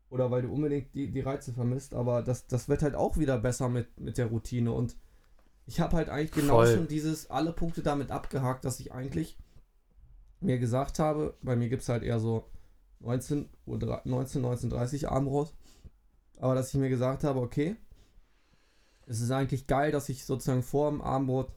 [0.09, 1.95] Oder weil du unbedingt die, die Reize vermisst.
[1.95, 4.72] Aber das, das wird halt auch wieder besser mit, mit der Routine.
[4.72, 4.97] Und
[5.66, 6.74] ich habe halt eigentlich genau Voll.
[6.74, 9.39] schon dieses, alle Punkte damit abgehakt, dass ich eigentlich
[10.41, 12.51] mir gesagt habe, bei mir gibt es halt eher so
[13.01, 15.55] 19 Uhr, 19, 19.30 Abend raus.
[16.39, 17.76] Aber dass ich mir gesagt habe, okay,
[19.11, 21.53] es ist eigentlich geil, dass ich sozusagen vor dem Abendbrot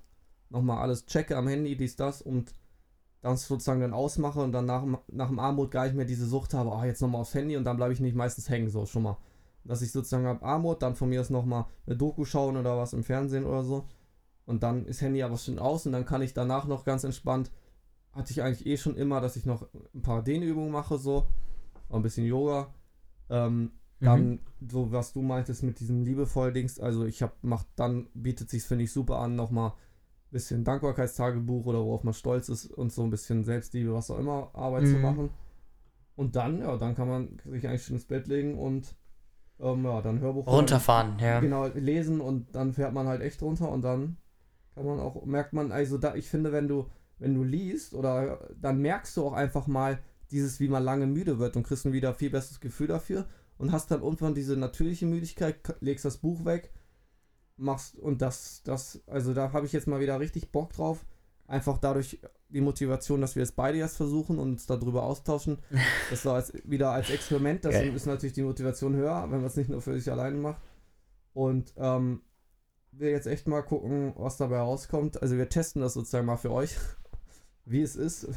[0.49, 2.53] nochmal alles checke am Handy, dies, das und
[3.21, 6.55] das sozusagen dann ausmache und dann nach, nach dem Abendbrot gar nicht mehr diese Sucht
[6.55, 9.03] habe, ah, jetzt nochmal aufs Handy und dann bleibe ich nicht meistens hängen, so schon
[9.03, 9.17] mal.
[9.63, 12.93] Dass ich sozusagen am Abendbrot dann von mir aus nochmal eine Doku schauen oder was
[12.93, 13.87] im Fernsehen oder so
[14.45, 17.51] und dann ist Handy aber schon aus und dann kann ich danach noch ganz entspannt,
[18.13, 21.27] hatte ich eigentlich eh schon immer, dass ich noch ein paar Dehnübungen mache, so,
[21.89, 22.73] ein bisschen Yoga.
[23.29, 23.71] Ähm,
[24.03, 24.39] dann, mhm.
[24.69, 28.63] so was du meintest mit diesem liebevoll Dings, also ich habe, macht, dann bietet sich
[28.63, 33.03] finde ich, super an, nochmal ein bisschen Dankbarkeitstagebuch oder worauf man stolz ist und so
[33.03, 34.91] ein bisschen Selbstliebe, was auch immer, Arbeit mhm.
[34.91, 35.29] zu machen.
[36.15, 38.95] Und dann, ja, dann kann man sich eigentlich schon ins Bett legen und
[39.59, 41.39] ähm, ja, dann Hörbuch runterfahren, ja.
[41.39, 44.17] Genau, lesen und dann fährt man halt echt runter und dann
[44.75, 46.89] kann man auch, merkt man, also da, ich finde, wenn du,
[47.19, 49.99] wenn du liest oder dann merkst du auch einfach mal
[50.31, 53.25] dieses, wie man lange müde wird und kriegst ein wieder viel besseres Gefühl dafür
[53.57, 56.71] und hast dann irgendwann diese natürliche Müdigkeit, legst das Buch weg,
[57.57, 61.05] machst und das, das, also da habe ich jetzt mal wieder richtig Bock drauf.
[61.45, 65.59] Einfach dadurch die Motivation, dass wir es beide jetzt versuchen und uns darüber austauschen.
[66.09, 67.65] Das war als, wieder als Experiment.
[67.65, 70.61] Das ist natürlich die Motivation höher, wenn man es nicht nur für sich alleine macht.
[71.33, 72.21] Und ähm,
[72.91, 75.21] wir jetzt echt mal gucken, was dabei rauskommt.
[75.21, 76.77] Also wir testen das sozusagen mal für euch,
[77.65, 78.27] wie es ist,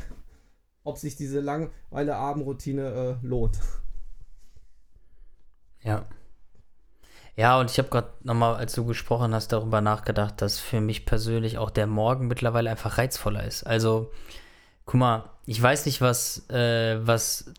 [0.82, 3.60] ob sich diese Langweile Abendroutine äh, lohnt.
[5.86, 6.04] Ja.
[7.36, 11.04] Ja, und ich habe gerade nochmal, als du gesprochen hast, darüber nachgedacht, dass für mich
[11.04, 13.64] persönlich auch der Morgen mittlerweile einfach reizvoller ist.
[13.64, 14.10] Also,
[14.86, 17.52] guck mal, ich weiß nicht, was, äh, was,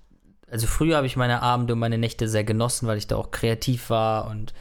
[0.49, 3.31] also früher habe ich meine Abende und meine Nächte sehr genossen, weil ich da auch
[3.31, 4.53] kreativ war und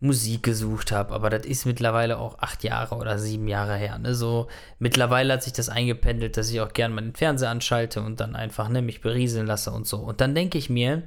[0.00, 3.98] Musik gesucht habe, aber das ist mittlerweile auch acht Jahre oder sieben Jahre her.
[3.98, 4.14] Ne?
[4.14, 4.48] So,
[4.80, 8.34] mittlerweile hat sich das eingependelt, dass ich auch gerne mal den Fernseher anschalte und dann
[8.34, 9.98] einfach ne, mich berieseln lasse und so.
[9.98, 11.04] Und dann denke ich mir,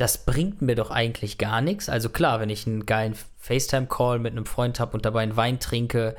[0.00, 1.88] das bringt mir doch eigentlich gar nichts.
[1.88, 5.60] Also klar, wenn ich einen geilen FaceTime-Call mit einem Freund habe und dabei einen Wein
[5.60, 6.16] trinke,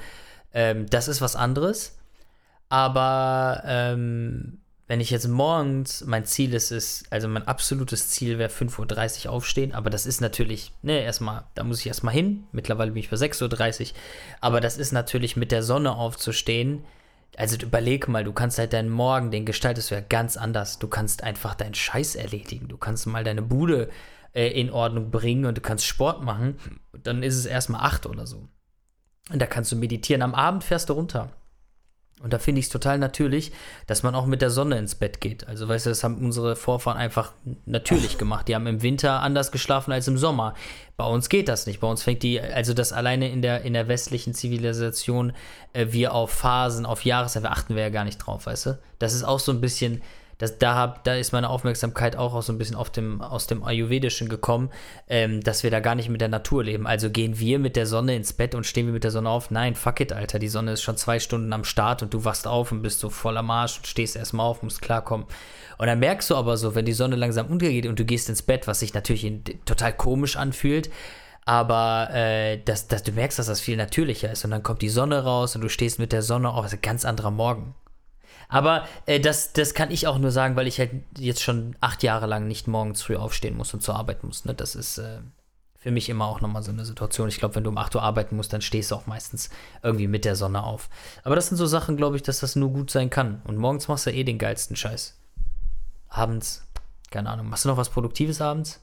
[0.53, 1.97] ähm, das ist was anderes.
[2.69, 8.51] Aber ähm, wenn ich jetzt morgens, mein Ziel ist es, also mein absolutes Ziel wäre
[8.51, 12.43] 5.30 Uhr aufstehen, aber das ist natürlich, ne, erstmal, da muss ich erstmal hin.
[12.51, 13.87] Mittlerweile bin ich für 6.30 Uhr,
[14.41, 16.83] aber das ist natürlich mit der Sonne aufzustehen
[17.37, 20.79] also überleg mal, du kannst halt deinen Morgen, den gestaltest du ja ganz anders.
[20.79, 22.67] Du kannst einfach deinen Scheiß erledigen.
[22.67, 23.89] Du kannst mal deine Bude
[24.33, 26.57] äh, in Ordnung bringen und du kannst Sport machen.
[26.91, 28.47] Dann ist es erstmal acht oder so.
[29.31, 30.21] Und da kannst du meditieren.
[30.21, 31.31] Am Abend fährst du runter.
[32.21, 33.51] Und da finde ich es total natürlich,
[33.87, 35.47] dass man auch mit der Sonne ins Bett geht.
[35.47, 37.33] Also, weißt du, das haben unsere Vorfahren einfach
[37.65, 38.47] natürlich gemacht.
[38.47, 40.53] Die haben im Winter anders geschlafen als im Sommer.
[40.97, 41.79] Bei uns geht das nicht.
[41.79, 45.33] Bei uns fängt die, also das alleine in der, in der westlichen Zivilisation,
[45.73, 48.79] äh, wir auf Phasen, auf Jahreszeiten, achten wir ja gar nicht drauf, weißt du?
[48.99, 50.01] Das ist auch so ein bisschen,
[50.41, 53.45] das, da, hab, da ist meine Aufmerksamkeit auch, auch so ein bisschen auf dem, aus
[53.45, 54.71] dem Ayurvedischen gekommen,
[55.07, 56.87] ähm, dass wir da gar nicht mit der Natur leben.
[56.87, 59.51] Also gehen wir mit der Sonne ins Bett und stehen wir mit der Sonne auf?
[59.51, 60.39] Nein, fuck it, Alter.
[60.39, 63.11] Die Sonne ist schon zwei Stunden am Start und du wachst auf und bist so
[63.11, 65.27] voller Marsch und stehst erstmal auf, musst klarkommen.
[65.77, 68.41] Und dann merkst du aber so, wenn die Sonne langsam untergeht und du gehst ins
[68.41, 69.31] Bett, was sich natürlich
[69.65, 70.89] total komisch anfühlt,
[71.45, 74.43] aber äh, dass, dass du merkst, dass das viel natürlicher ist.
[74.43, 76.63] Und dann kommt die Sonne raus und du stehst mit der Sonne auf.
[76.63, 77.75] Das ist ein ganz anderer Morgen.
[78.51, 82.03] Aber äh, das, das kann ich auch nur sagen, weil ich halt jetzt schon acht
[82.03, 84.43] Jahre lang nicht morgens früh aufstehen muss und zur Arbeit muss.
[84.43, 84.53] Ne?
[84.53, 85.19] Das ist äh,
[85.77, 87.29] für mich immer auch nochmal so eine Situation.
[87.29, 89.49] Ich glaube, wenn du um 8 Uhr arbeiten musst, dann stehst du auch meistens
[89.81, 90.89] irgendwie mit der Sonne auf.
[91.23, 93.41] Aber das sind so Sachen, glaube ich, dass das nur gut sein kann.
[93.45, 95.17] Und morgens machst du eh den geilsten Scheiß.
[96.09, 96.67] Abends,
[97.09, 97.47] keine Ahnung.
[97.47, 98.81] Machst du noch was Produktives abends?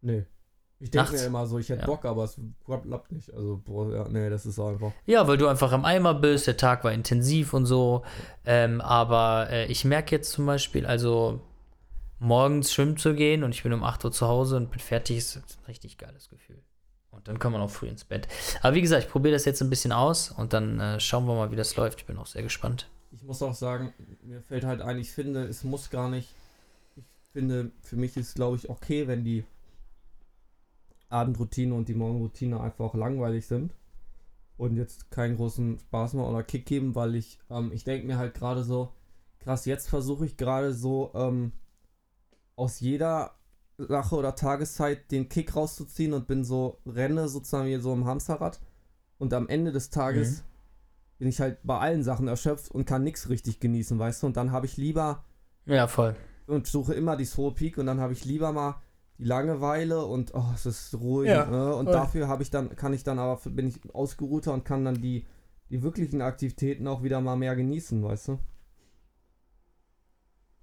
[0.00, 0.24] Nee.
[0.78, 1.86] Ich denke mir immer so, ich hätte Ja.
[1.86, 3.32] Bock, aber es klappt nicht.
[3.32, 4.92] Also, boah, ja, nee, das ist einfach.
[5.06, 8.02] Ja, weil du einfach am Eimer bist, der Tag war intensiv und so.
[8.44, 11.40] Ähm, aber äh, ich merke jetzt zum Beispiel, also
[12.18, 15.16] morgens schwimmen zu gehen und ich bin um 8 Uhr zu Hause und bin fertig,
[15.18, 16.62] ist ein richtig geiles Gefühl.
[17.10, 18.28] Und dann kann man auch früh ins Bett.
[18.60, 21.34] Aber wie gesagt, ich probiere das jetzt ein bisschen aus und dann äh, schauen wir
[21.34, 22.00] mal, wie das läuft.
[22.00, 22.90] Ich bin auch sehr gespannt.
[23.12, 26.28] Ich muss auch sagen, mir fällt halt ein, ich finde, es muss gar nicht.
[26.96, 29.44] Ich finde, für mich ist, glaube ich, okay, wenn die
[31.08, 33.74] Abendroutine und die Morgenroutine einfach langweilig sind
[34.56, 38.18] und jetzt keinen großen Spaß mehr oder Kick geben, weil ich, ähm, ich denke mir
[38.18, 38.92] halt gerade so,
[39.38, 41.52] krass, jetzt versuche ich gerade so ähm,
[42.56, 43.32] aus jeder
[43.78, 48.60] Sache oder Tageszeit den Kick rauszuziehen und bin so, renne sozusagen wie so im Hamsterrad
[49.18, 50.42] und am Ende des Tages
[51.18, 54.26] bin ich halt bei allen Sachen erschöpft und kann nichts richtig genießen, weißt du?
[54.26, 55.24] Und dann habe ich lieber
[55.66, 56.16] Ja, voll.
[56.46, 58.80] und suche immer die Slow Peak und dann habe ich lieber mal
[59.18, 61.28] die Langeweile und oh, es ist ruhig.
[61.28, 61.74] Ja, ne?
[61.74, 65.00] Und dafür habe ich dann, kann ich dann aber, bin ich ausgeruhter und kann dann
[65.00, 65.26] die,
[65.70, 68.38] die wirklichen Aktivitäten auch wieder mal mehr genießen, weißt du?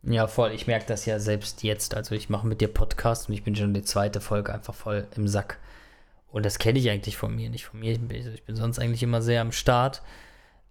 [0.04, 0.51] Ja, voll.
[0.51, 1.95] Ich merke das ja selbst jetzt.
[1.95, 5.08] Also ich mache mit dir Podcast und ich bin schon die zweite Folge einfach voll
[5.16, 5.60] im Sack.
[6.30, 7.93] Und das kenne ich eigentlich von mir, nicht von mir.
[7.93, 10.01] Ich bin, ich bin sonst eigentlich immer sehr am Start.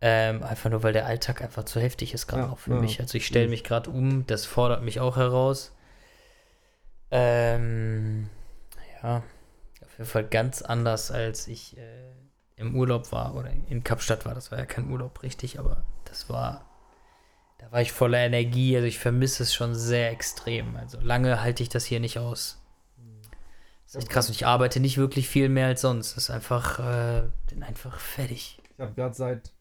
[0.00, 2.80] Ähm, einfach nur, weil der Alltag einfach zu heftig ist gerade Ja, auch für ja.
[2.80, 3.00] mich.
[3.00, 5.72] Also ich stelle mich gerade um, das fordert mich auch heraus.
[7.14, 8.30] Ähm,
[9.02, 9.22] ja,
[9.82, 12.10] auf jeden Fall ganz anders, als ich äh,
[12.56, 14.34] im Urlaub war oder in Kapstadt war.
[14.34, 16.64] Das war ja kein Urlaub richtig, aber das war,
[17.58, 18.74] da war ich voller Energie.
[18.74, 20.74] Also ich vermisse es schon sehr extrem.
[20.76, 22.62] Also lange halte ich das hier nicht aus.
[23.84, 24.28] Das ist echt krass.
[24.28, 26.16] Und ich arbeite nicht wirklich viel mehr als sonst.
[26.16, 28.58] Das ist einfach, äh, bin einfach fertig.
[28.72, 29.52] Ich habe gerade seit,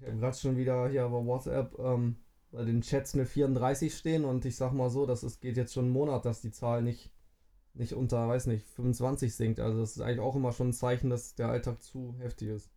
[0.00, 2.16] ich habe gerade schon wieder hier über WhatsApp ähm,
[2.52, 5.72] bei den Chats eine 34 stehen und ich sag mal so, das ist, geht jetzt
[5.72, 7.10] schon einen Monat, dass die Zahl nicht,
[7.74, 9.58] nicht unter, weiß nicht, 25 sinkt.
[9.58, 12.70] Also das ist eigentlich auch immer schon ein Zeichen, dass der Alltag zu heftig ist.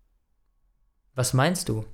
[1.14, 1.86] Was meinst du?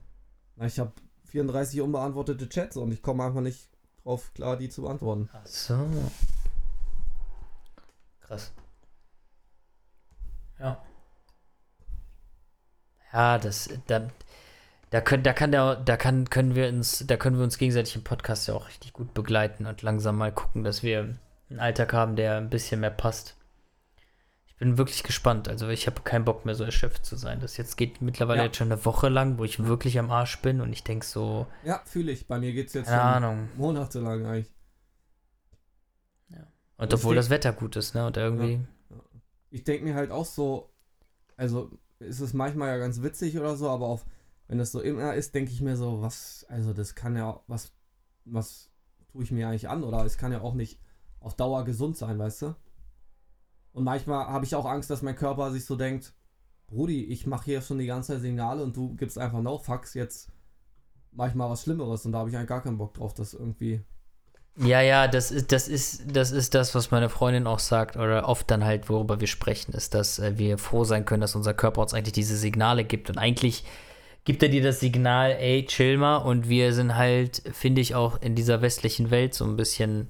[0.55, 0.93] Na, ich habe
[1.25, 3.69] 34 unbeantwortete Chats und ich komme einfach nicht
[4.03, 5.29] drauf klar, die zu beantworten.
[5.33, 5.87] Ach so.
[8.21, 8.53] Krass.
[10.59, 10.83] Ja.
[13.11, 14.07] Ja, das, da,
[14.91, 17.95] da können, da kann der, da kann, können wir uns, da können wir uns gegenseitig
[17.95, 21.17] im Podcast ja auch richtig gut begleiten und langsam mal gucken, dass wir
[21.49, 23.35] einen Alltag haben, der ein bisschen mehr passt.
[24.47, 25.47] Ich bin wirklich gespannt.
[25.49, 27.39] Also ich habe keinen Bock mehr so erschöpft zu sein.
[27.39, 28.45] Das jetzt geht mittlerweile Ja.
[28.45, 31.47] jetzt schon eine Woche lang, wo ich wirklich am Arsch bin und ich denke so,
[31.63, 32.27] Ja, fühle ich.
[32.27, 33.49] Bei mir geht es jetzt keine Ahnung.
[33.57, 34.51] monatelang eigentlich.
[36.77, 38.07] Und Ich obwohl das Wetter gut ist, ne?
[38.07, 38.59] Und irgendwie.
[39.51, 40.71] Ich denke mir halt auch so,
[41.37, 41.69] also
[41.99, 44.03] ist es manchmal ja ganz witzig oder so, aber auf,
[44.51, 47.71] wenn das so immer ist, denke ich mir so, was, also das kann ja, was,
[48.25, 48.69] was
[49.09, 49.81] tue ich mir eigentlich an?
[49.81, 50.77] Oder es kann ja auch nicht
[51.21, 52.55] auf Dauer gesund sein, weißt du?
[53.71, 56.13] Und manchmal habe ich auch Angst, dass mein Körper sich so denkt,
[56.67, 59.93] Brudi, ich mache hier schon die ganze Zeit Signale und du gibst einfach no fucks,
[59.93, 60.29] jetzt
[61.13, 63.33] mache ich mal was Schlimmeres und da habe ich eigentlich gar keinen Bock drauf, das
[63.33, 63.79] irgendwie.
[64.57, 68.27] Ja, ja, das ist, das ist, das ist das, was meine Freundin auch sagt, oder
[68.27, 71.53] oft dann halt, worüber wir sprechen, ist, dass äh, wir froh sein können, dass unser
[71.53, 73.09] Körper uns eigentlich diese Signale gibt.
[73.09, 73.63] Und eigentlich
[74.23, 76.17] gibt er dir das Signal, ey, chill mal.
[76.17, 80.07] Und wir sind halt, finde ich, auch in dieser westlichen Welt so ein bisschen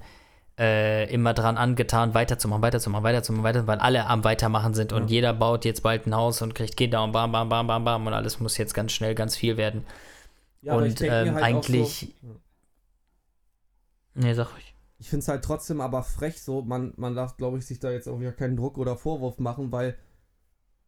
[0.59, 5.07] äh, immer dran angetan, weiterzumachen, weiterzumachen, weiterzumachen, weiterzumachen, weil alle am Weitermachen sind und Ja.
[5.09, 8.05] jeder baut jetzt bald ein Haus und kriegt Kinder und bam, bam, bam, bam, bam
[8.05, 9.85] und alles muss jetzt ganz schnell ganz viel werden.
[10.61, 12.13] Ja, und ähm, halt auch eigentlich.
[12.21, 12.39] So,
[14.13, 14.75] Nee, sag ich.
[14.99, 17.89] ich finde es halt trotzdem aber frech so, man, man darf, glaube ich, sich da
[17.91, 19.97] jetzt auch wieder keinen Druck oder Vorwurf machen, weil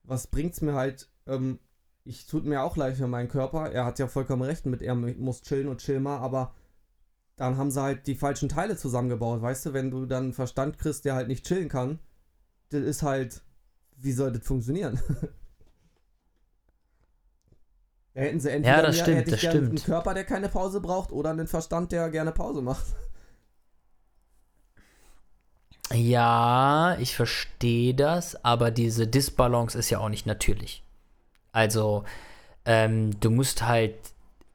[0.03, 1.59] was bringt's mir halt, ähm,
[2.05, 4.95] ich tut mir auch leid für meinen Körper, er hat ja vollkommen recht mit, er
[4.95, 6.53] muss chillen und chill mal, aber
[7.35, 10.77] dann haben sie halt die falschen Teile zusammengebaut, weißt du, wenn du dann einen Verstand
[10.77, 11.99] kriegst, der halt nicht chillen kann,
[12.69, 13.41] das ist halt,
[13.97, 14.99] wie soll das funktionieren?
[18.15, 19.69] Da hätten sie entweder Ja, das mehr- stimmt, das stimmt.
[19.69, 22.85] einen Körper, der keine Pause braucht, oder einen Verstand, der gerne Pause macht.
[25.91, 30.82] Ja, ich verstehe das, aber diese Disbalance ist ja auch nicht natürlich.
[31.53, 32.03] Also,
[32.65, 33.95] ähm, du musst halt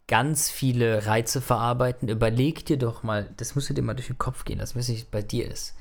[0.06, 2.08] ganz viele Reize verarbeiten.
[2.08, 4.88] Überleg dir doch mal, das musst du dir mal durch den Kopf gehen, das weiß
[4.88, 5.74] nicht, bei dir ist.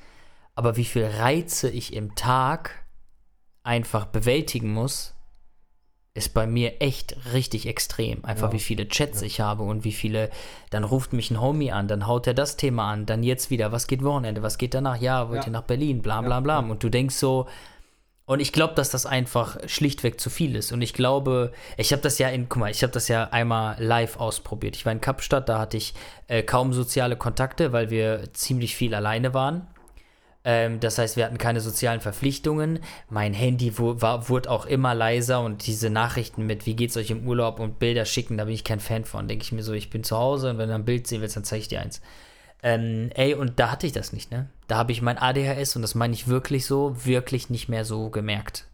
[0.56, 2.84] Aber wie viel Reize ich im Tag
[3.64, 5.14] einfach bewältigen muss,
[6.14, 8.26] ist bei mir echt richtig extrem.
[8.26, 8.54] Einfach Ja.
[8.54, 10.32] wie viele Chats ich habe und wie viele,
[10.72, 13.72] dann ruft mich ein Homie an, dann haut er das Thema an, dann jetzt wieder,
[13.72, 15.00] was geht Wochenende, was geht danach?
[15.00, 15.48] Ja, wollt Ja.
[15.50, 16.62] ihr nach Berlin, bla bla Ja, bla.
[16.62, 16.68] ja.
[16.68, 17.48] Und du denkst so,
[18.28, 20.72] und ich glaube, dass das einfach schlichtweg zu viel ist.
[20.72, 23.76] Und ich glaube, ich habe das ja in, guck mal, ich habe das ja einmal
[23.82, 24.76] live ausprobiert.
[24.76, 25.94] Ich war in Kapstadt, da hatte ich
[26.28, 29.66] äh, kaum soziale Kontakte, weil wir ziemlich viel alleine waren.
[30.44, 32.80] Ähm, das heißt, wir hatten keine sozialen Verpflichtungen.
[33.10, 37.10] Mein Handy wu- war, wurde auch immer leiser und diese Nachrichten mit, wie geht's euch
[37.12, 39.28] im Urlaub und Bilder schicken, da bin ich kein Fan von.
[39.28, 41.36] Denke ich mir so, ich bin zu Hause und wenn du ein Bild sehen willst,
[41.38, 42.02] dann zeige ich dir eins.
[42.64, 44.48] Ähm, ey, und da hatte ich das nicht, ne?
[44.68, 48.10] Da habe ich mein ADHS, und das meine ich wirklich so, wirklich nicht mehr so
[48.10, 48.66] gemerkt.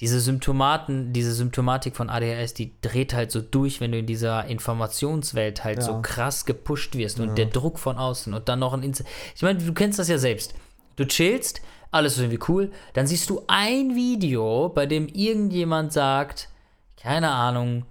[0.00, 4.44] Diese Symptomaten, diese Symptomatik von ADHS, die dreht halt so durch, wenn du in dieser
[4.46, 5.84] Informationswelt halt Ja.
[5.84, 7.34] so krass gepusht wirst und Ja.
[7.36, 9.04] der Druck von außen und dann noch ein Inst
[9.36, 10.54] Ich meine, du kennst das ja selbst.
[10.96, 11.62] Du chillst,
[11.92, 16.48] alles ist irgendwie cool, dann siehst du ein Video, bei dem irgendjemand sagt,
[16.96, 17.84] keine Ahnung,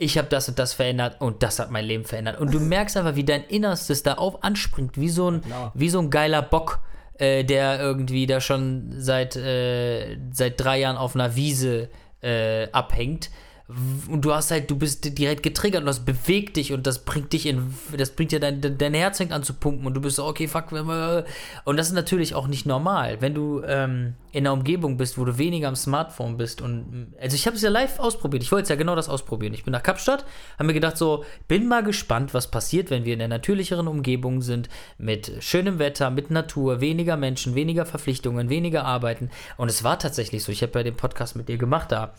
[0.00, 2.40] ich habe das und das verändert und das hat mein Leben verändert.
[2.40, 5.72] Und du merkst einfach, wie dein Innerstes da auf anspringt, wie so ein, klar.
[5.74, 6.80] wie so ein geiler Bock,
[7.14, 11.90] äh, der irgendwie da schon seit, äh, seit drei Jahren auf einer Wiese
[12.22, 13.30] äh, abhängt.
[13.68, 17.34] Und du hast halt, du bist direkt getriggert und das bewegt dich und das bringt
[17.34, 20.16] dich in, das bringt dir dein, dein Herz fängt an zu pumpen und du bist
[20.16, 20.72] so, okay, fuck.
[20.72, 21.24] äh,
[21.64, 25.26] Und das ist natürlich auch nicht normal, wenn du ähm, in einer Umgebung bist, wo
[25.26, 28.62] du weniger am Smartphone bist und, also ich habe es ja live ausprobiert, ich wollte
[28.62, 29.52] es ja genau das ausprobieren.
[29.52, 33.12] Ich bin nach Kapstadt, habe mir gedacht so, bin mal gespannt, was passiert, wenn wir
[33.12, 38.86] in einer natürlicheren Umgebung sind, mit schönem Wetter, mit Natur, weniger Menschen, weniger Verpflichtungen, weniger
[38.86, 39.28] Arbeiten.
[39.58, 42.14] Und es war tatsächlich so, ich habe ja den Podcast mit dir gemacht da.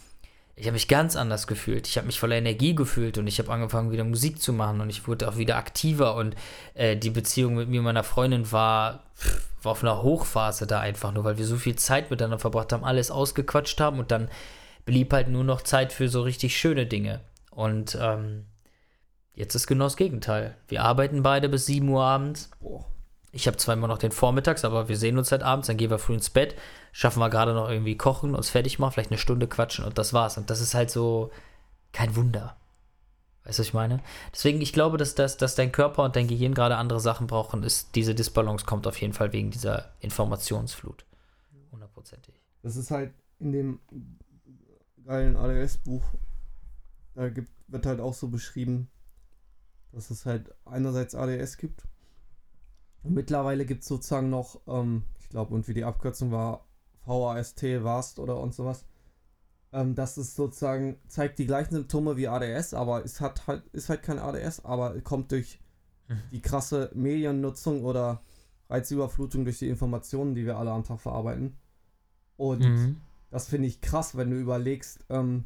[0.60, 1.88] Ich habe mich ganz anders gefühlt.
[1.88, 4.90] Ich habe mich voller Energie gefühlt und ich habe angefangen, wieder Musik zu machen und
[4.90, 6.36] ich wurde auch wieder aktiver und
[6.74, 9.06] äh, die Beziehung mit mir und meiner Freundin war,
[9.64, 12.84] war auf einer Hochphase da einfach nur, weil wir so viel Zeit miteinander verbracht haben,
[12.84, 14.28] alles ausgequatscht haben und dann
[14.84, 17.22] blieb halt nur noch Zeit für so richtig schöne Dinge.
[17.52, 18.44] Und ähm,
[19.36, 20.58] jetzt ist genau das Gegenteil.
[20.68, 22.52] Wir arbeiten beide bis 7 Uhr abends.
[23.32, 25.90] Ich habe zwar immer noch den Vormittags, aber wir sehen uns halt abends, dann gehen
[25.90, 26.56] wir früh ins Bett,
[26.92, 30.14] schaffen wir gerade noch irgendwie kochen, uns fertig machen, vielleicht eine Stunde quatschen und das
[30.14, 30.38] war's.
[30.38, 31.32] Und das ist halt so
[31.92, 32.56] kein Wunder.
[33.44, 34.02] Weißt du, was ich meine?
[34.34, 37.64] Deswegen, ich glaube, dass, das, dass dein Körper und dein Gehirn gerade andere Sachen brauchen,
[37.64, 41.06] ist diese Disbalance kommt auf jeden Fall wegen dieser Informationsflut.
[41.72, 42.36] Hundertprozentig.
[42.62, 43.80] Das ist halt in dem
[45.06, 46.04] geilen ADS-Buch,
[47.16, 48.90] da gibt, wird halt auch so beschrieben,
[49.92, 51.84] dass es halt einerseits ADS gibt.
[53.02, 56.66] Und mittlerweile gibt es sozusagen noch, ähm, ich glaube, und wie die Abkürzung war,
[57.10, 58.86] VAST, VAST oder und sowas.
[59.72, 63.90] Ähm, das ist sozusagen, zeigt die gleichen Symptome wie ADS, aber es hat halt, ist
[63.90, 65.60] halt kein ADS, aber kommt durch
[66.08, 66.22] Mhm.
[66.32, 68.24] die krasse Mediennutzung oder
[68.68, 71.58] Reizüberflutung durch die Informationen, die wir alle am Tag verarbeiten.
[72.36, 72.98] Und Mhm.
[73.30, 75.46] das finde ich krass, wenn du überlegst, ähm,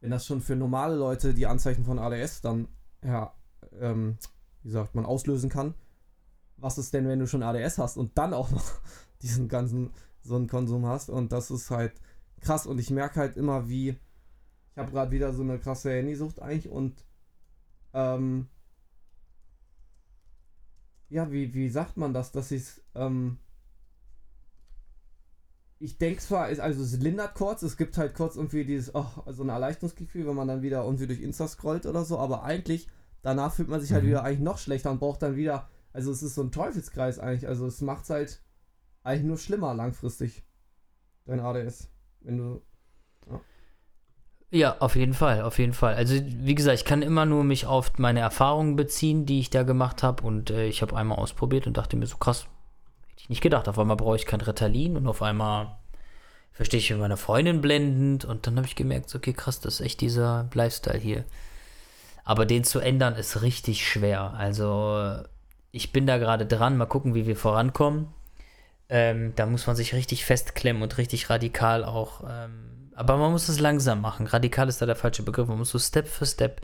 [0.00, 2.68] wenn das schon für normale Leute die Anzeichen von ADS dann,
[3.04, 3.34] ja,
[3.80, 4.18] ähm,
[4.62, 5.74] wie sagt man, auslösen kann.
[6.56, 8.64] Was ist denn, wenn du schon ADS hast und dann auch noch
[9.22, 9.90] diesen ganzen,
[10.22, 11.10] so einen Konsum hast?
[11.10, 11.92] Und das ist halt
[12.40, 12.66] krass.
[12.66, 16.68] Und ich merke halt immer, wie, ich habe gerade wieder so eine krasse Handysucht eigentlich
[16.72, 17.04] und,
[17.94, 18.48] ähm,
[21.08, 22.64] ja, wie, wie sagt man das, dass ich
[22.94, 23.38] ähm,
[25.78, 29.42] ich denke zwar, also es lindert kurz, es gibt halt kurz irgendwie dieses, oh, so
[29.42, 32.88] ein Erleichterungsgefühl, wenn man dann wieder irgendwie durch Insta scrollt oder so, aber eigentlich,
[33.22, 34.08] danach fühlt man sich halt Mhm.
[34.08, 37.48] wieder eigentlich noch schlechter und braucht dann wieder, also es ist so ein Teufelskreis eigentlich,
[37.48, 38.42] also es macht halt
[39.02, 40.42] eigentlich nur schlimmer langfristig,
[41.26, 41.88] dein ADS,
[42.20, 42.62] wenn du,
[44.52, 45.94] Ja, auf jeden Fall, auf jeden Fall.
[45.94, 49.62] Also wie gesagt, ich kann immer nur mich auf meine Erfahrungen beziehen, die ich da
[49.62, 50.24] gemacht habe.
[50.24, 52.42] Und äh, ich habe einmal ausprobiert und dachte mir so krass,
[53.10, 53.68] hätte ich nicht gedacht.
[53.68, 55.78] Auf einmal brauche ich kein Ritalin und auf einmal
[56.50, 58.24] verstehe ich mit meiner Freundin blendend.
[58.24, 61.24] Und dann habe ich gemerkt, so, okay, krass, das ist echt dieser Lifestyle hier.
[62.24, 64.34] Aber den zu ändern ist richtig schwer.
[64.34, 65.22] Also
[65.70, 68.08] ich bin da gerade dran, mal gucken, wie wir vorankommen.
[68.90, 72.24] Ähm, da muss man sich richtig festklemmen und richtig radikal auch.
[72.28, 74.26] Ähm, aber man muss es langsam machen.
[74.26, 75.48] Radikal ist da der falsche Begriff.
[75.48, 76.60] Man muss so Step für Step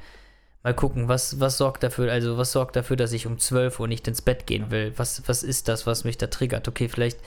[0.63, 3.87] mal gucken, was, was sorgt dafür, also was sorgt dafür, dass ich um 12 Uhr
[3.87, 4.93] nicht ins Bett gehen will.
[4.97, 6.67] Was, was ist das, was mich da triggert?
[6.67, 7.21] Okay, vielleicht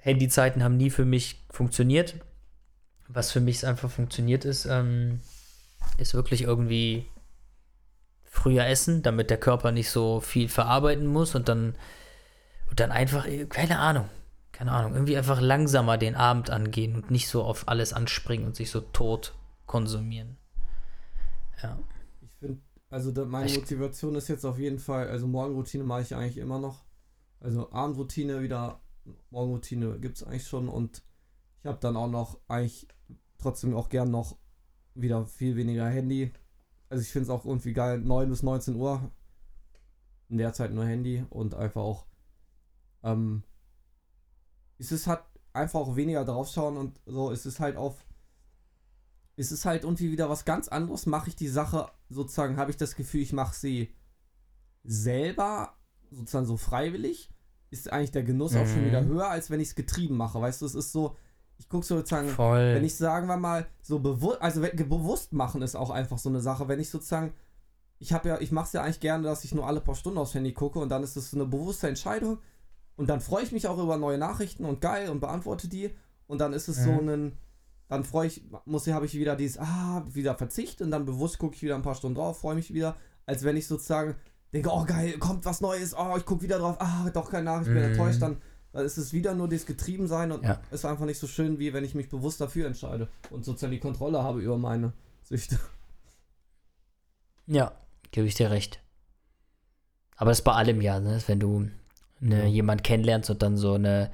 [0.00, 2.16] Handyzeiten haben nie für mich funktioniert.
[3.06, 5.20] Was für mich einfach funktioniert ist, ähm,
[5.98, 7.06] ist wirklich irgendwie
[8.24, 11.74] früher essen, damit der Körper nicht so viel verarbeiten muss und dann,
[12.70, 14.08] und dann einfach, keine Ahnung,
[14.52, 18.56] keine Ahnung, irgendwie einfach langsamer den Abend angehen und nicht so auf alles anspringen und
[18.56, 19.34] sich so tot
[19.66, 20.36] konsumieren.
[21.62, 21.78] Ja.
[22.20, 26.14] Ich finde, also da, meine Motivation ist jetzt auf jeden Fall, also Morgenroutine mache ich
[26.14, 26.84] eigentlich immer noch.
[27.40, 28.80] Also Abendroutine wieder,
[29.30, 31.02] Morgenroutine gibt es eigentlich schon und
[31.60, 32.86] ich habe dann auch noch eigentlich
[33.38, 34.36] trotzdem auch gern noch
[34.94, 36.32] wieder viel weniger Handy.
[36.88, 39.10] Also ich finde es auch irgendwie geil, 9 bis 19 Uhr.
[40.28, 42.06] In der Zeit nur Handy und einfach auch
[43.02, 43.42] ähm,
[44.78, 45.22] es ist halt
[45.52, 48.04] einfach auch weniger draufschauen und so, es ist halt auf
[49.36, 52.76] es ist halt irgendwie wieder was ganz anderes, mache ich die Sache sozusagen, habe ich
[52.76, 53.94] das Gefühl, ich mache sie
[54.84, 55.76] selber
[56.10, 57.30] sozusagen so freiwillig,
[57.70, 58.58] ist eigentlich der Genuss mhm.
[58.58, 59.08] auch schon wieder mhm.
[59.08, 60.40] höher, als wenn ich es getrieben mache.
[60.40, 61.16] Weißt du, es ist so,
[61.56, 62.74] ich gucke sozusagen, Voll.
[62.74, 66.40] wenn ich sagen wir mal so bewusst, also bewusst machen ist auch einfach so eine
[66.40, 67.32] Sache, wenn ich sozusagen,
[67.98, 70.18] ich habe ja, ich mache es ja eigentlich gerne, dass ich nur alle paar Stunden
[70.18, 72.38] aufs Handy gucke und dann ist es so eine bewusste Entscheidung
[73.00, 75.90] und dann freue ich mich auch über neue Nachrichten und geil und beantworte die
[76.26, 76.84] und dann ist es mhm.
[76.84, 77.32] so ein,
[77.88, 81.54] dann freue ich, muss habe ich wieder dieses, ah, wieder Verzicht und dann bewusst gucke
[81.54, 84.16] ich wieder ein paar Stunden drauf, freue mich wieder, als wenn ich sozusagen
[84.52, 87.68] denke, oh geil, kommt was Neues, oh, ich gucke wieder drauf, ah, doch keine Nachricht,
[87.72, 87.92] bin mhm.
[87.92, 88.36] enttäuscht, dann,
[88.74, 90.60] dann ist es wieder nur das Getriebensein und ja.
[90.70, 93.80] ist einfach nicht so schön, wie wenn ich mich bewusst dafür entscheide und sozusagen die
[93.80, 94.92] Kontrolle habe über meine
[95.22, 95.58] Süchte.
[97.46, 97.72] Ja,
[98.10, 98.78] gebe ich dir recht.
[100.16, 101.22] Aber das ist bei allem ja, ne?
[101.28, 101.70] wenn du
[102.20, 102.46] ne, ja.
[102.46, 104.10] jemand kennenlernst und dann so eine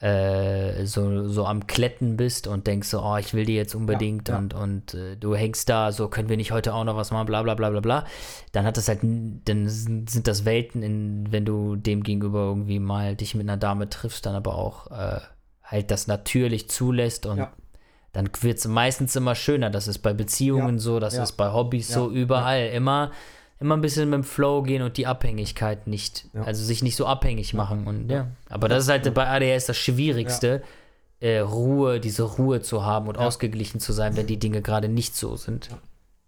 [0.00, 4.28] äh, so, so am Kletten bist und denkst so, oh, ich will die jetzt unbedingt
[4.28, 4.40] ja, ja.
[4.40, 7.26] und, und äh, du hängst da, so können wir nicht heute auch noch was machen,
[7.26, 8.06] bla bla bla bla bla,
[8.52, 13.14] dann hat das halt, dann sind das Welten, in, wenn du dem gegenüber irgendwie mal
[13.14, 15.20] dich mit einer Dame triffst, dann aber auch äh,
[15.62, 17.52] halt das natürlich zulässt und ja.
[18.12, 19.68] dann wird es meistens immer schöner.
[19.68, 23.10] Das ist bei Beziehungen so, das ist bei Hobbys so, überall immer
[23.60, 26.42] immer ein bisschen mit dem Flow gehen und die Abhängigkeit nicht, ja.
[26.42, 27.86] also sich nicht so abhängig machen.
[27.86, 30.62] Und ja, aber das ist halt bei ADHS das Schwierigste,
[31.20, 35.14] äh, Ruhe, diese Ruhe zu haben und ausgeglichen zu sein, wenn die Dinge gerade nicht
[35.14, 35.68] so sind.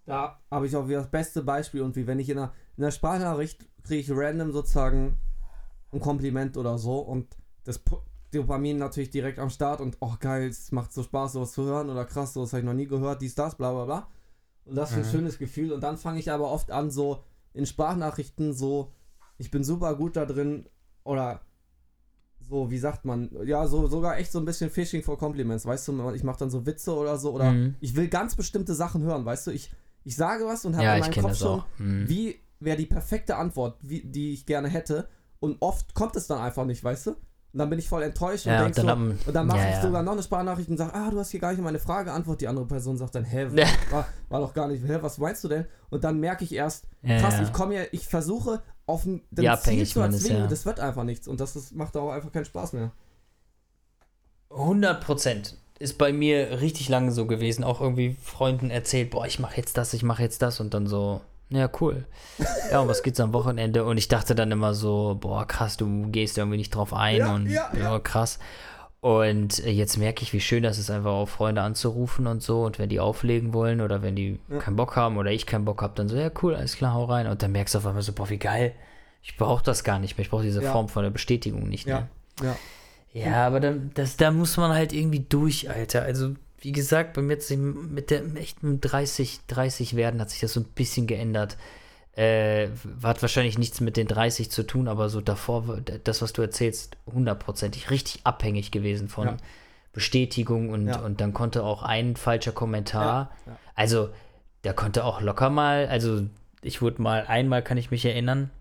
[0.05, 2.83] Da habe ich auch wieder das beste Beispiel und wie wenn ich in einer, in
[2.83, 5.17] einer Sprachnachricht kriege ich random sozusagen
[5.91, 7.81] ein Kompliment oder so und das
[8.31, 11.89] Dopamin natürlich direkt am Start und oh geil, es macht so Spaß, sowas zu hören
[11.89, 14.07] oder krass, sowas habe ich noch nie gehört, dies, das, bla bla bla.
[14.65, 15.11] Und das ist ein mhm.
[15.11, 15.71] schönes Gefühl.
[15.71, 18.91] Und dann fange ich aber oft an, so in Sprachnachrichten so,
[19.37, 20.67] ich bin super gut da drin
[21.03, 21.41] oder
[22.39, 25.87] so, wie sagt man, ja, so sogar echt so ein bisschen Fishing for Compliments, weißt
[25.87, 27.75] du, ich mache dann so Witze oder so oder mhm.
[27.79, 29.71] ich will ganz bestimmte Sachen hören, weißt du, ich,
[30.03, 32.09] ich sage was und habe ja, in meinem Kopf schon, mhm.
[32.09, 35.07] wie wäre die perfekte Antwort, wie, die ich gerne hätte
[35.39, 37.15] und oft kommt es dann einfach nicht, weißt du?
[37.53, 39.69] Und dann bin ich voll enttäuscht ja, und, denk und so, und dann mache ja,
[39.69, 42.11] ich sogar noch eine Sprachnachricht und sage, ah, du hast hier gar nicht meine Frage
[42.11, 42.41] antwortet.
[42.41, 43.47] Die andere Person sagt dann, hä,
[43.91, 45.65] war, war doch gar nicht, hä, was meinst du denn?
[45.91, 49.21] Und dann merke ich erst, krass, ich komme hier, ich versuche auf ein
[49.61, 52.73] Ziel zu erzwingen, das wird einfach nichts und das ist, macht auch einfach keinen Spaß
[52.73, 52.91] mehr.
[54.49, 59.39] 100 Prozent ist bei mir richtig lange so gewesen, auch irgendwie Freunden erzählt, boah, ich
[59.39, 61.21] mache jetzt das, ich mache jetzt das und dann so,
[61.53, 62.05] ja, cool.
[62.71, 63.85] Ja, und was geht's am Wochenende?
[63.85, 67.33] Und ich dachte dann immer so, boah, krass, du gehst irgendwie nicht drauf ein ja,
[67.33, 67.99] und ja, ja.
[67.99, 68.39] krass.
[69.01, 72.63] Und jetzt merke ich, wie schön das ist, einfach auch Freunde anzurufen und so.
[72.63, 74.59] Und wenn die auflegen wollen oder wenn die ja.
[74.59, 77.05] keinen Bock haben oder ich keinen Bock habe, dann so, ja, cool, alles klar, hau
[77.05, 77.27] rein.
[77.27, 78.73] Und dann merkst du auf einmal so, boah, wie geil.
[79.21, 80.23] Ich brauche das gar nicht mehr.
[80.23, 82.07] Ich brauche diese Form von der Bestätigung nicht mehr.
[82.41, 82.55] Ja,
[83.11, 83.47] ja.
[83.47, 86.03] aber dann, das, da muss man halt irgendwie durch, Alter.
[86.03, 90.39] Also wie gesagt, bei mir hat sich mit der echten 30, 30 werden hat sich
[90.39, 91.57] das so ein bisschen geändert.
[92.15, 92.69] Äh,
[93.03, 96.95] hat wahrscheinlich nichts mit den 30 zu tun, aber so davor, das, was du erzählst,
[97.05, 99.37] hundertprozentig richtig abhängig gewesen von ja.
[99.91, 100.99] Bestätigung und, ja.
[100.99, 103.57] und dann konnte auch ein falscher Kommentar, ja.
[103.75, 104.09] also
[104.61, 106.21] da konnte auch locker mal, also
[106.61, 108.51] ich wurde mal, einmal kann ich mich erinnern,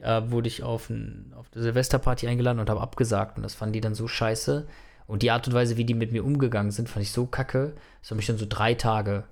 [0.00, 3.74] äh, wurde ich auf, ein, auf eine Silvesterparty eingeladen und habe abgesagt und das fanden
[3.74, 4.66] die dann so scheiße,
[5.12, 7.74] und die Art und Weise, wie die mit mir umgegangen sind, fand ich so kacke.
[8.00, 9.24] Das hat mich dann so drei Tage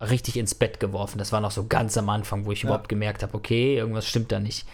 [0.00, 1.18] richtig ins Bett geworfen.
[1.18, 2.68] Das war noch so ganz am Anfang, wo ich ja.
[2.68, 4.68] überhaupt gemerkt habe, okay, irgendwas stimmt da nicht.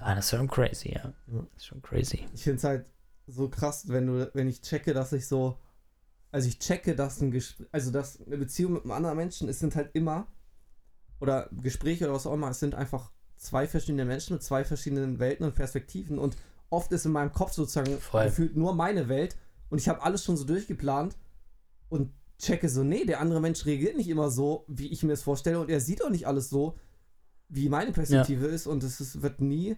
[0.00, 1.14] ah, das ist schon crazy, ja.
[1.26, 2.26] Das ist schon crazy.
[2.34, 2.84] Ich finde es halt
[3.28, 5.56] so krass, wenn du, wenn ich checke, dass ich so,
[6.30, 9.58] also ich checke, dass ein Gespräch, also dass eine Beziehung mit einem anderen Menschen, es
[9.58, 10.26] sind halt immer,
[11.18, 15.18] oder Gespräche oder was auch immer, es sind einfach zwei verschiedene Menschen mit zwei verschiedenen
[15.18, 16.36] Welten und Perspektiven und
[16.68, 18.24] oft ist in meinem Kopf sozusagen Voll.
[18.24, 19.36] gefühlt nur meine Welt
[19.74, 21.16] und ich habe alles schon so durchgeplant
[21.88, 25.24] und checke so, nee, der andere Mensch reagiert nicht immer so, wie ich mir es
[25.24, 26.78] vorstelle und er sieht auch nicht alles so,
[27.48, 28.54] wie meine Perspektive ja.
[28.54, 29.76] ist und es ist, wird nie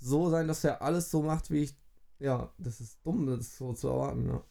[0.00, 1.78] so sein, dass er alles so macht, wie ich,
[2.18, 4.42] ja, das ist dumm, das so zu erwarten, ja.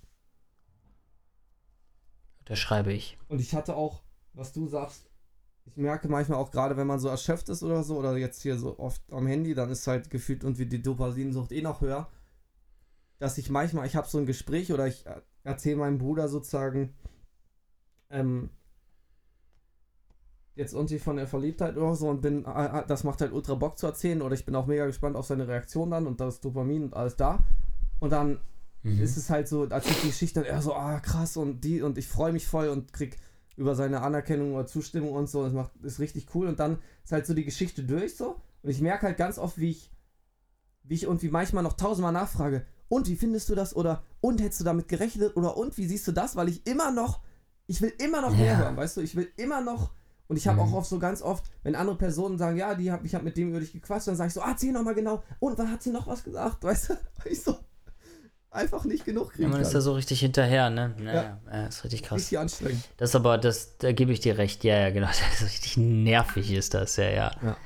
[2.46, 3.18] Das schreibe ich.
[3.28, 5.10] Und ich hatte auch, was du sagst,
[5.66, 8.58] ich merke manchmal auch gerade, wenn man so erschöpft ist oder so, oder jetzt hier
[8.58, 12.10] so oft am Handy, dann ist halt gefühlt irgendwie die Dopaminsucht eh noch höher,
[13.20, 15.06] dass ich manchmal, ich habe so ein Gespräch oder ich
[15.44, 16.94] erzähle meinem Bruder sozusagen,
[18.10, 18.50] ähm,
[20.56, 23.56] jetzt irgendwie von der Verliebtheit oder so und bin, äh, äh, das macht halt ultra
[23.56, 26.40] Bock zu erzählen oder ich bin auch mega gespannt auf seine Reaktion dann und das
[26.40, 27.44] Dopamin und alles da.
[28.00, 28.40] Und dann
[28.84, 29.02] mhm.
[29.02, 31.82] ist es halt so, als ich die Geschichte dann eher so, ah krass und die
[31.82, 33.18] und ich freue mich voll und krieg
[33.58, 35.44] über seine Anerkennung oder Zustimmung und so.
[35.44, 36.48] Das macht, ist richtig cool.
[36.48, 38.42] Und dann ist halt so die Geschichte durch so.
[38.64, 39.92] Und ich merke halt ganz oft, wie ich,
[40.84, 43.76] wie ich irgendwie manchmal noch tausendmal nachfrage, und wie findest du das?
[43.76, 45.36] Oder und hättest du damit gerechnet?
[45.36, 46.36] Oder und wie siehst du das?
[46.36, 47.20] Weil ich immer noch,
[47.68, 49.02] ich will immer noch mehr hören, weißt du?
[49.02, 49.92] Ich will immer noch.
[50.28, 50.70] Und ich habe mhm.
[50.70, 53.38] auch oft so ganz oft, wenn andere Personen sagen, ja, die hab, ich habe mit
[53.38, 55.24] dem über dich gequatscht, dann sage ich so, ah, erzähl nochmal genau.
[55.40, 56.64] Und was hat sie noch was gesagt?
[56.64, 56.94] Weißt du?
[57.26, 57.58] Ich so,
[58.52, 59.44] einfach nicht genug kriegen.
[59.44, 59.68] Ja, man kann.
[59.68, 60.96] ist da so richtig hinterher, ne?
[60.98, 61.58] Naja, ja.
[61.60, 62.18] ja, ist richtig krass.
[62.20, 62.84] Richtig anstrengend.
[62.98, 65.08] Das aber, das, da gebe ich dir recht, ja, ja, genau.
[65.32, 67.32] Das ist richtig nervig ist das, ja, ja.
[67.44, 67.58] ja.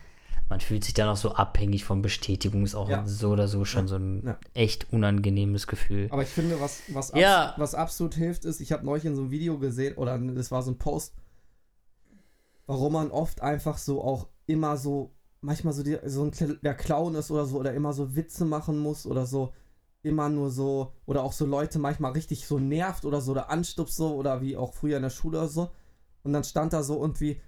[0.49, 3.05] Man fühlt sich dann auch so abhängig von Bestätigung, ist auch ja.
[3.05, 6.07] so oder so schon so ein echt unangenehmes Gefühl.
[6.09, 9.21] Aber ich finde, was, was, abs was absolut hilft, ist, ich habe neulich in so
[9.21, 11.13] einem Video gesehen, oder das war so ein Post,
[12.65, 17.15] warum man oft einfach so auch immer so, manchmal so, die, so ein der Clown
[17.15, 19.53] ist oder so, oder immer so Witze machen muss oder so
[20.01, 23.95] immer nur so, oder auch so Leute manchmal richtig so nervt oder so, oder anstupst
[23.95, 25.71] so, oder wie auch früher in der Schule oder so.
[26.23, 27.41] Und dann stand da so irgendwie,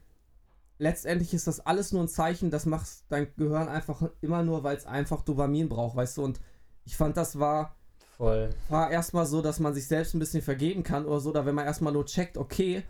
[0.82, 4.76] letztendlich ist das alles nur ein Zeichen, das macht dein Gehirn einfach immer nur, weil
[4.76, 6.24] es einfach Dopamin braucht, weißt du.
[6.24, 6.42] Und
[6.86, 7.76] ich fand, das war,
[8.18, 8.50] Voll.
[8.68, 11.54] war erstmal so, dass man sich selbst ein bisschen vergeben kann oder so, oder wenn
[11.54, 12.82] man erstmal nur checkt, okay,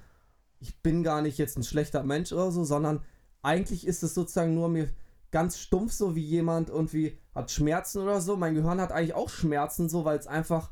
[0.61, 3.03] ich bin gar nicht jetzt ein schlechter Mensch oder so, sondern
[3.41, 4.87] eigentlich ist es sozusagen nur mir
[5.29, 8.37] ganz stumpf, so wie jemand irgendwie hat Schmerzen oder so.
[8.37, 10.71] Mein Gehirn hat eigentlich auch Schmerzen, so, weil es einfach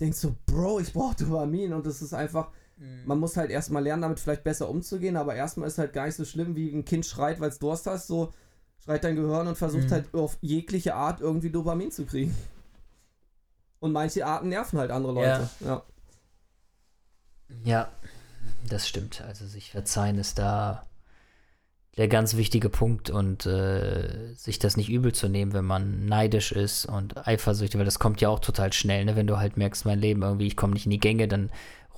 [0.00, 2.52] denkt so, Bro, ich brauche Dopamin und es ist einfach.
[3.04, 6.16] Man muss halt erstmal lernen, damit vielleicht besser umzugehen, aber erstmal ist halt gar nicht
[6.16, 8.32] so schlimm, wie ein Kind schreit, weil es Durst hast, so
[8.82, 9.90] schreit dein Gehirn und versucht mhm.
[9.90, 12.34] halt auf jegliche Art irgendwie Dopamin zu kriegen.
[13.80, 15.50] Und manche Arten nerven halt andere Leute.
[15.60, 15.66] Ja.
[15.66, 15.82] Ja,
[17.64, 17.88] ja
[18.68, 19.22] das stimmt.
[19.26, 20.86] Also sich verzeihen ist da
[21.96, 26.52] der ganz wichtige Punkt und äh, sich das nicht übel zu nehmen, wenn man neidisch
[26.52, 29.16] ist und eifersüchtig, weil das kommt ja auch total schnell, ne?
[29.16, 31.50] wenn du halt merkst, mein Leben irgendwie, ich komme nicht in die Gänge, dann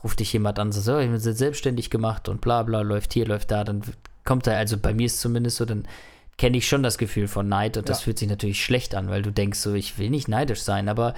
[0.03, 3.51] ruft dich jemand an, so, ich bin selbstständig gemacht und bla bla, läuft hier, läuft
[3.51, 3.83] da, dann
[4.25, 5.87] kommt da, also bei mir ist es zumindest so, dann
[6.39, 9.23] kenne ich schon das Gefühl von Neid und das fühlt sich natürlich schlecht an, weil
[9.23, 11.15] du denkst so, ich will nicht neidisch sein, aber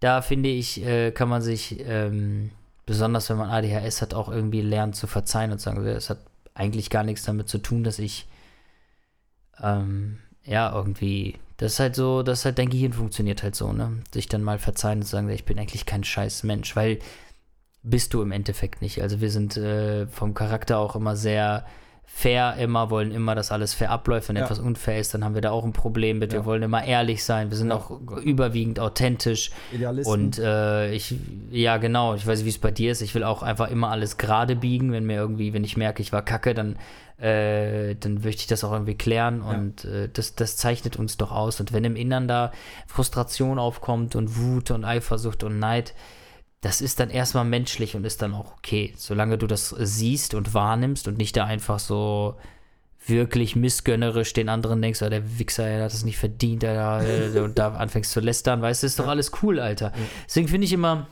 [0.00, 2.50] da finde ich, äh, kann man sich, ähm,
[2.84, 6.18] besonders wenn man ADHS hat, auch irgendwie lernen zu verzeihen und sagen, es hat
[6.54, 8.26] eigentlich gar nichts damit zu tun, dass ich
[9.62, 13.72] ähm, ja, irgendwie, das ist halt so, das ist halt, dein Gehirn funktioniert halt so,
[13.72, 14.02] ne?
[14.12, 16.98] Sich dann mal verzeihen und sagen, ich bin eigentlich kein scheiß Mensch, weil
[17.88, 19.00] bist du im Endeffekt nicht.
[19.02, 21.64] Also wir sind äh, vom Charakter auch immer sehr
[22.08, 24.28] fair immer, wollen immer, dass alles fair abläuft.
[24.28, 24.44] Wenn ja.
[24.44, 26.32] etwas unfair ist, dann haben wir da auch ein Problem mit.
[26.32, 26.38] Ja.
[26.38, 27.50] Wir wollen immer ehrlich sein.
[27.50, 27.76] Wir sind ja.
[27.76, 27.90] auch
[28.22, 29.50] überwiegend authentisch.
[29.72, 30.12] Idealisten.
[30.14, 31.16] Und äh, ich,
[31.50, 33.02] ja, genau, ich weiß nicht, wie es bei dir ist.
[33.02, 34.92] Ich will auch einfach immer alles gerade biegen.
[34.92, 36.76] Wenn mir irgendwie, wenn ich merke, ich war kacke, dann,
[37.18, 39.42] äh, dann möchte ich das auch irgendwie klären.
[39.42, 41.60] Und äh, das, das zeichnet uns doch aus.
[41.60, 42.50] Und wenn im Innern da
[42.86, 45.92] Frustration aufkommt und Wut und Eifersucht und Neid,
[46.66, 50.52] das ist dann erstmal menschlich und ist dann auch okay, solange du das siehst und
[50.52, 52.34] wahrnimmst und nicht da einfach so
[53.06, 57.56] wirklich missgönnerisch den anderen denkst, oh, der Wichser, der hat das nicht verdient, der, und
[57.56, 59.92] da anfängst zu lästern, weißt du, ist doch alles cool, Alter.
[60.26, 61.06] Deswegen finde ich immer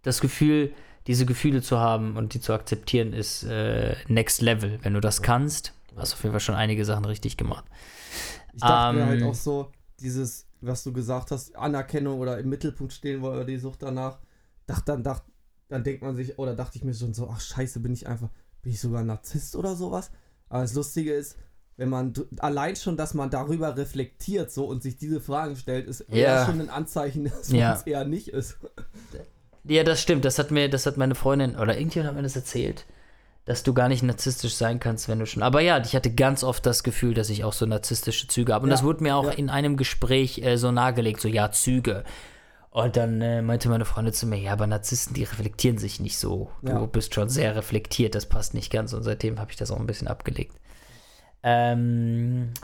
[0.00, 0.72] das Gefühl,
[1.06, 4.78] diese Gefühle zu haben und die zu akzeptieren, ist äh, next level.
[4.80, 7.66] Wenn du das kannst, hast du auf jeden Fall schon einige Sachen richtig gemacht.
[8.54, 9.70] Ich dachte ähm, mir halt auch so,
[10.00, 14.18] dieses, was du gesagt hast, Anerkennung oder im Mittelpunkt stehen, oder die Sucht danach,
[14.66, 15.30] dachte dann, dachte,
[15.68, 18.28] dann denkt man sich, oder dachte ich mir schon so, ach scheiße, bin ich einfach,
[18.62, 20.10] bin ich sogar Narzisst oder sowas?
[20.48, 21.36] Aber das Lustige ist,
[21.76, 26.04] wenn man allein schon, dass man darüber reflektiert so und sich diese Fragen stellt, ist
[26.08, 26.14] ja.
[26.14, 27.74] eher schon ein Anzeichen, dass man ja.
[27.74, 28.58] es eher nicht ist.
[29.64, 30.24] Ja, das stimmt.
[30.24, 32.84] Das hat mir, das hat meine Freundin oder irgendjemand hat mir das erzählt,
[33.44, 35.42] dass du gar nicht narzisstisch sein kannst, wenn du schon.
[35.42, 38.64] Aber ja, ich hatte ganz oft das Gefühl, dass ich auch so narzisstische Züge habe.
[38.64, 38.76] Und ja.
[38.76, 42.04] das wurde mir auch in einem Gespräch äh, so nahegelegt, so ja, Züge.
[42.72, 46.16] Und dann äh, meinte meine Freundin zu mir, ja, aber Narzissten, die reflektieren sich nicht
[46.16, 46.50] so.
[46.62, 46.86] Du ja.
[46.86, 48.94] bist schon sehr reflektiert, das passt nicht ganz.
[48.94, 50.56] Und seitdem habe ich das auch ein bisschen abgelegt.
[51.42, 52.54] Ähm,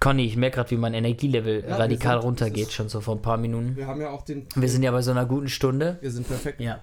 [0.00, 3.22] Conny, ich merke gerade, wie mein Energielevel ja, radikal sind, runtergeht, schon so vor ein
[3.22, 3.74] paar Minuten.
[3.74, 4.46] Wir haben ja auch den.
[4.54, 5.96] Wir sind ja bei so einer guten Stunde.
[6.02, 6.60] Wir sind perfekt.
[6.60, 6.80] Ja.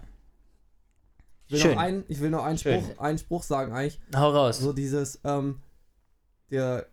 [1.46, 1.76] Ich will Schön.
[1.76, 4.00] noch, ein, ich will noch einen, Spruch, einen Spruch sagen, eigentlich.
[4.16, 4.58] Hau raus.
[4.58, 5.60] So dieses, ähm,
[6.50, 6.88] der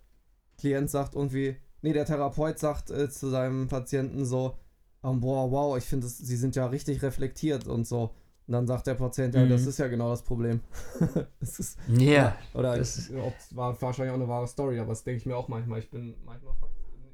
[0.58, 4.58] Klient sagt irgendwie, nee, der Therapeut sagt äh, zu seinem Patienten so,
[5.02, 8.10] um, boah, wow, ich finde, sie sind ja richtig reflektiert und so.
[8.46, 9.50] Und dann sagt der Patient, ja, Mhm.
[9.50, 10.60] das ist ja genau das Problem.
[11.40, 12.36] das ist, Ja.
[12.54, 15.36] oder das es ob- war wahrscheinlich auch eine wahre Story, aber das denke ich mir
[15.36, 15.80] auch manchmal.
[15.80, 16.54] Ich bin manchmal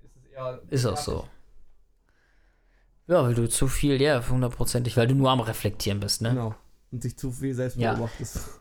[0.05, 0.61] ist es eher.
[0.71, 1.25] Ist auch so.
[3.07, 6.31] Ja, weil du zu viel, ja, hundertprozentig, weil du nur am Reflektieren bist, ne?
[6.31, 6.55] Genau.
[6.91, 7.93] Und sich zu viel selbst Ja.
[7.95, 8.61] beobachtest.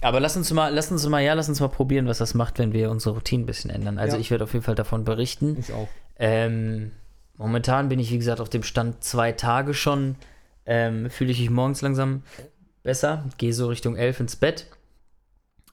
[0.00, 2.58] Aber lass uns mal, lass uns mal, ja, lass uns mal probieren, was das macht,
[2.58, 3.98] wenn wir unsere Routine ein bisschen ändern.
[3.98, 4.20] Also Ja.
[4.20, 5.56] ich werde auf jeden Fall davon berichten.
[5.58, 5.88] Ich auch.
[6.16, 6.92] Ähm,
[7.36, 10.16] momentan bin ich, wie gesagt, auf dem Stand zwei Tage schon.
[10.66, 12.22] Ähm, Fühle ich mich morgens langsam
[12.82, 13.24] besser.
[13.38, 14.66] Gehe so Richtung elf ins Bett.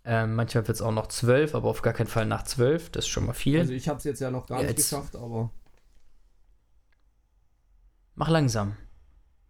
[0.04, 2.90] Ähm, manchmal wird es auch noch zwölf, aber auf gar keinen Fall nach zwölf.
[2.90, 3.60] Das ist schon mal viel.
[3.60, 4.90] Also ich habe es jetzt ja noch gar nicht Jetzt.
[4.90, 5.52] geschafft, aber
[8.16, 8.76] Mach langsam.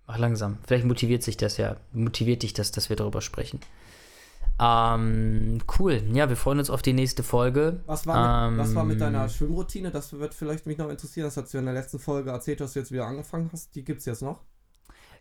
[0.07, 0.57] Mach langsam.
[0.65, 1.77] Vielleicht motiviert sich das ja.
[1.93, 3.59] Motiviert dich das, dass wir darüber sprechen.
[4.61, 6.01] Ähm, cool.
[6.13, 7.79] Ja, wir freuen uns auf die nächste Folge.
[7.87, 9.89] was war, mit, was war mit Ähm, deiner Schwimmroutine?
[9.89, 11.25] Das wird vielleicht mich noch interessieren.
[11.25, 13.73] Das hast du in der letzten Folge erzählt, dass du jetzt wieder angefangen hast.
[13.75, 14.39] Die gibt's jetzt noch.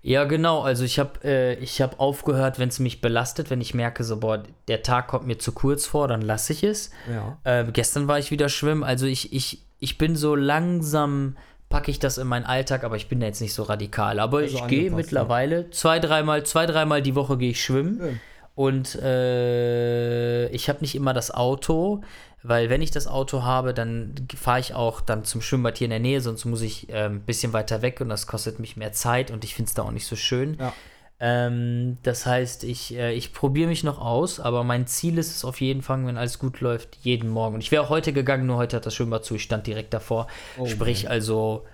[0.03, 0.61] Ja, genau.
[0.62, 4.18] Also ich habe äh, ich hab aufgehört, wenn es mich belastet, wenn ich merke, so,
[4.18, 6.91] boah, der Tag kommt mir zu kurz vor, dann lasse ich es.
[7.11, 7.38] Ja.
[7.45, 8.82] Äh, gestern war ich wieder schwimmen.
[8.82, 11.36] Also ich, ich, ich bin so langsam,
[11.68, 14.20] packe ich das in meinen Alltag, aber ich bin da jetzt nicht so radikal.
[14.20, 17.99] Aber Also ich gehe angepasst, mittlerweile zwei, dreimal, zwei, dreimal die Woche gehe ich schwimmen.
[17.99, 18.20] Schön.
[18.61, 22.03] Und äh, ich habe nicht immer das Auto,
[22.43, 25.93] weil wenn ich das Auto habe, dann fahre ich auch dann zum Schwimmbad hier in
[25.93, 28.93] der Nähe, sonst muss ich äh, ein bisschen weiter weg und das kostet mich mehr
[28.93, 30.59] Zeit und ich finde es da auch nicht so schön.
[30.61, 30.75] Ja.
[31.21, 35.43] Ähm, das heißt, ich, äh, ich probiere mich noch aus, aber mein Ziel ist es
[35.43, 37.55] auf jeden Fall, wenn alles gut läuft, jeden Morgen.
[37.55, 39.95] Und ich wäre auch heute gegangen, nur heute hat das Schwimmbad zu, ich stand direkt
[39.95, 40.27] davor.
[40.59, 41.13] Oh Sprich Mann.
[41.13, 41.65] also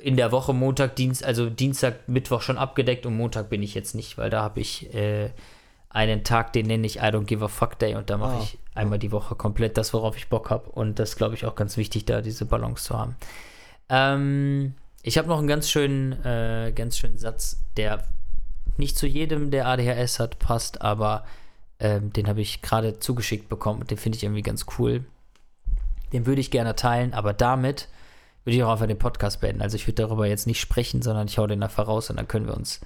[0.00, 3.94] in der Woche Montag, Dienst, also Dienstag, Mittwoch schon abgedeckt und Montag bin ich jetzt
[3.94, 5.30] nicht, weil da habe ich äh,
[5.94, 8.40] einen Tag, den nenne ich I don't give a fuck day und da mache Ah,
[8.42, 10.68] ich einmal die Woche komplett das, worauf ich Bock habe.
[10.70, 13.16] Und das glaube ich auch ganz wichtig, da diese Balance zu haben.
[13.88, 18.04] Ähm, ich habe noch einen ganz schönen, äh, ganz schönen Satz, der
[18.76, 21.24] nicht zu jedem, der ADHS hat, passt, aber
[21.78, 25.04] ähm, den habe ich gerade zugeschickt bekommen und den finde ich irgendwie ganz cool.
[26.12, 27.88] Den würde ich gerne teilen, aber damit
[28.44, 29.62] würde ich auch einfach den Podcast beenden.
[29.62, 32.28] Also ich würde darüber jetzt nicht sprechen, sondern ich hau den einfach raus und dann
[32.28, 32.80] können wir uns,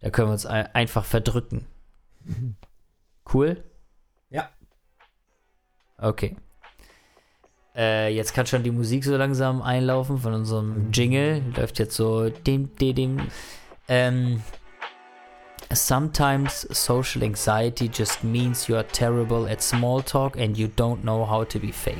[0.00, 1.66] da können wir uns ein- einfach verdrücken.
[3.32, 3.62] Cool?
[4.30, 4.48] Ja.
[5.98, 6.36] Okay.
[7.76, 11.42] Äh, jetzt kann schon die Musik so langsam einlaufen von unserem Jingle.
[11.54, 13.28] Läuft jetzt so dem, dem, dem.
[13.88, 14.42] Ähm,
[15.70, 21.26] Sometimes social anxiety just means you are terrible at small talk and you don't know
[21.26, 21.98] how to be fake.